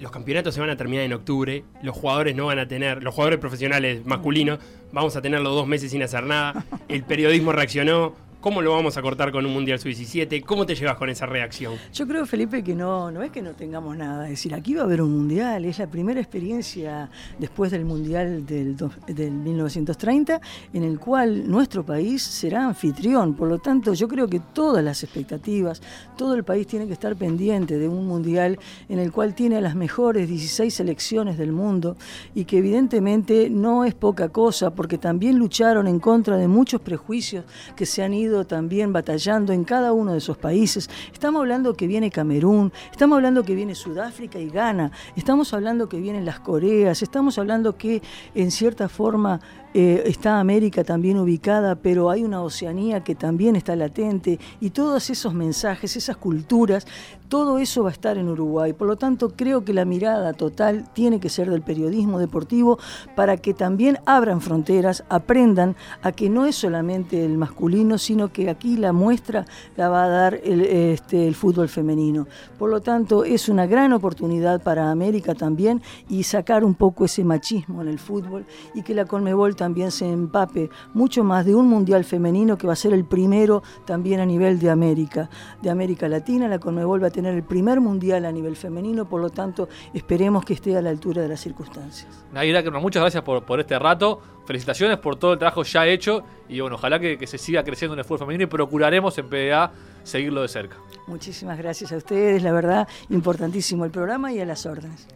los 0.00 0.10
campeonatos 0.10 0.54
se 0.54 0.60
van 0.60 0.70
a 0.70 0.76
terminar 0.76 1.04
en 1.04 1.12
octubre, 1.12 1.64
los 1.82 1.96
jugadores 1.96 2.34
no 2.34 2.46
van 2.46 2.58
a 2.58 2.68
tener, 2.68 3.02
los 3.02 3.14
jugadores 3.14 3.38
profesionales 3.38 4.04
masculinos, 4.04 4.58
vamos 4.92 5.16
a 5.16 5.22
tenerlos 5.22 5.54
dos 5.54 5.66
meses 5.66 5.90
sin 5.90 6.02
hacer 6.02 6.24
nada, 6.24 6.64
el 6.88 7.04
periodismo 7.04 7.52
reaccionó. 7.52 8.14
¿Cómo 8.44 8.60
lo 8.60 8.72
vamos 8.72 8.94
a 8.98 9.00
cortar 9.00 9.32
con 9.32 9.46
un 9.46 9.54
Mundial 9.54 9.78
Sub-17? 9.78 10.44
¿Cómo 10.44 10.66
te 10.66 10.74
llevas 10.74 10.98
con 10.98 11.08
esa 11.08 11.24
reacción? 11.24 11.76
Yo 11.94 12.06
creo, 12.06 12.26
Felipe, 12.26 12.62
que 12.62 12.74
no, 12.74 13.10
no 13.10 13.22
es 13.22 13.30
que 13.30 13.40
no 13.40 13.52
tengamos 13.52 13.96
nada. 13.96 14.24
Es 14.24 14.32
decir, 14.32 14.52
aquí 14.52 14.74
va 14.74 14.82
a 14.82 14.84
haber 14.84 15.00
un 15.00 15.16
mundial. 15.16 15.64
Es 15.64 15.78
la 15.78 15.86
primera 15.86 16.20
experiencia 16.20 17.08
después 17.38 17.70
del 17.70 17.86
mundial 17.86 18.44
del, 18.44 18.76
del 19.06 19.30
1930 19.30 20.42
en 20.74 20.82
el 20.84 21.00
cual 21.00 21.50
nuestro 21.50 21.86
país 21.86 22.22
será 22.22 22.66
anfitrión. 22.66 23.32
Por 23.32 23.48
lo 23.48 23.60
tanto, 23.60 23.94
yo 23.94 24.06
creo 24.08 24.28
que 24.28 24.40
todas 24.52 24.84
las 24.84 25.02
expectativas, 25.02 25.80
todo 26.14 26.34
el 26.34 26.44
país 26.44 26.66
tiene 26.66 26.86
que 26.86 26.92
estar 26.92 27.16
pendiente 27.16 27.78
de 27.78 27.88
un 27.88 28.06
mundial 28.06 28.58
en 28.90 28.98
el 28.98 29.10
cual 29.10 29.34
tiene 29.34 29.56
a 29.56 29.62
las 29.62 29.74
mejores 29.74 30.28
16 30.28 30.74
selecciones 30.74 31.38
del 31.38 31.52
mundo 31.52 31.96
y 32.34 32.44
que 32.44 32.58
evidentemente 32.58 33.48
no 33.48 33.86
es 33.86 33.94
poca 33.94 34.28
cosa 34.28 34.74
porque 34.74 34.98
también 34.98 35.38
lucharon 35.38 35.86
en 35.86 35.98
contra 35.98 36.36
de 36.36 36.46
muchos 36.46 36.82
prejuicios 36.82 37.46
que 37.74 37.86
se 37.86 38.02
han 38.02 38.12
ido 38.12 38.33
también 38.42 38.92
batallando 38.92 39.52
en 39.52 39.62
cada 39.62 39.92
uno 39.92 40.10
de 40.10 40.18
esos 40.18 40.36
países. 40.36 40.90
Estamos 41.12 41.38
hablando 41.40 41.74
que 41.74 41.86
viene 41.86 42.10
Camerún, 42.10 42.72
estamos 42.90 43.14
hablando 43.14 43.44
que 43.44 43.54
viene 43.54 43.76
Sudáfrica 43.76 44.40
y 44.40 44.48
Ghana, 44.48 44.90
estamos 45.14 45.54
hablando 45.54 45.88
que 45.88 46.00
vienen 46.00 46.24
las 46.24 46.40
Coreas, 46.40 47.02
estamos 47.02 47.38
hablando 47.38 47.76
que 47.76 48.02
en 48.34 48.50
cierta 48.50 48.88
forma 48.88 49.40
eh, 49.76 50.04
está 50.06 50.38
América 50.38 50.84
también 50.84 51.18
ubicada, 51.18 51.74
pero 51.74 52.08
hay 52.08 52.22
una 52.22 52.42
Oceanía 52.42 53.02
que 53.02 53.16
también 53.16 53.56
está 53.56 53.74
latente 53.74 54.38
y 54.60 54.70
todos 54.70 55.10
esos 55.10 55.34
mensajes, 55.34 55.96
esas 55.96 56.16
culturas, 56.16 56.86
todo 57.28 57.58
eso 57.58 57.82
va 57.82 57.88
a 57.88 57.92
estar 57.92 58.16
en 58.16 58.28
Uruguay. 58.28 58.72
Por 58.72 58.86
lo 58.86 58.94
tanto, 58.94 59.30
creo 59.30 59.64
que 59.64 59.72
la 59.72 59.84
mirada 59.84 60.32
total 60.32 60.84
tiene 60.92 61.18
que 61.18 61.28
ser 61.28 61.50
del 61.50 61.62
periodismo 61.62 62.20
deportivo 62.20 62.78
para 63.16 63.36
que 63.36 63.52
también 63.52 63.98
abran 64.06 64.40
fronteras, 64.40 65.02
aprendan 65.08 65.74
a 66.02 66.12
que 66.12 66.30
no 66.30 66.46
es 66.46 66.54
solamente 66.54 67.24
el 67.24 67.36
masculino, 67.36 67.98
sino 67.98 68.32
que 68.32 68.48
aquí 68.48 68.76
la 68.76 68.92
muestra 68.92 69.44
la 69.76 69.88
va 69.88 70.04
a 70.04 70.08
dar 70.08 70.40
el, 70.44 70.60
este, 70.60 71.32
fútbol 71.34 71.68
femenino. 71.68 72.28
Por 72.60 72.70
lo 72.70 72.80
tanto, 72.80 73.24
es 73.24 73.48
una 73.48 73.66
gran 73.66 73.92
oportunidad 73.92 74.62
para 74.62 74.92
América 74.92 75.34
también 75.34 75.82
y 76.08 76.22
sacar 76.22 76.62
un 76.62 76.76
poco 76.76 77.06
ese 77.06 77.24
machismo 77.24 77.82
en 77.82 77.88
el 77.88 77.98
fútbol 77.98 78.44
y 78.72 78.82
que 78.82 78.94
la 78.94 79.06
Conmebol 79.06 79.56
también 79.56 79.63
se 79.90 80.10
empape 80.10 80.70
mucho 80.92 81.24
más 81.24 81.44
de 81.44 81.54
un 81.54 81.68
mundial 81.68 82.04
femenino 82.04 82.56
que 82.58 82.66
va 82.66 82.74
a 82.74 82.76
ser 82.76 82.92
el 82.92 83.04
primero 83.04 83.62
también 83.84 84.20
a 84.20 84.26
nivel 84.26 84.58
de 84.58 84.70
América, 84.70 85.30
de 85.62 85.70
América 85.70 86.08
Latina. 86.08 86.48
La 86.48 86.58
Conmebol 86.58 87.02
va 87.02 87.08
a 87.08 87.10
tener 87.10 87.34
el 87.34 87.42
primer 87.42 87.80
mundial 87.80 88.24
a 88.24 88.32
nivel 88.32 88.56
femenino, 88.56 89.08
por 89.08 89.20
lo 89.20 89.30
tanto, 89.30 89.68
esperemos 89.92 90.44
que 90.44 90.54
esté 90.54 90.76
a 90.76 90.82
la 90.82 90.90
altura 90.90 91.22
de 91.22 91.28
las 91.28 91.40
circunstancias. 91.40 92.24
Naira, 92.32 92.62
muchas 92.80 93.00
gracias 93.00 93.22
por, 93.22 93.44
por 93.44 93.60
este 93.60 93.78
rato. 93.78 94.20
Felicitaciones 94.44 94.98
por 94.98 95.16
todo 95.16 95.32
el 95.32 95.38
trabajo 95.38 95.62
ya 95.62 95.86
hecho. 95.86 96.24
Y 96.48 96.60
bueno, 96.60 96.76
ojalá 96.76 97.00
que, 97.00 97.16
que 97.16 97.26
se 97.26 97.38
siga 97.38 97.64
creciendo 97.64 97.94
en 97.94 98.00
el 98.00 98.04
fútbol 98.04 98.20
femenino 98.20 98.44
y 98.44 98.46
procuraremos 98.46 99.16
en 99.18 99.28
PDA 99.28 99.72
seguirlo 100.02 100.42
de 100.42 100.48
cerca. 100.48 100.76
Muchísimas 101.06 101.56
gracias 101.58 101.92
a 101.92 101.96
ustedes, 101.96 102.42
la 102.42 102.52
verdad, 102.52 102.88
importantísimo 103.08 103.84
el 103.84 103.90
programa 103.90 104.32
y 104.32 104.40
a 104.40 104.44
las 104.44 104.66
órdenes. 104.66 105.06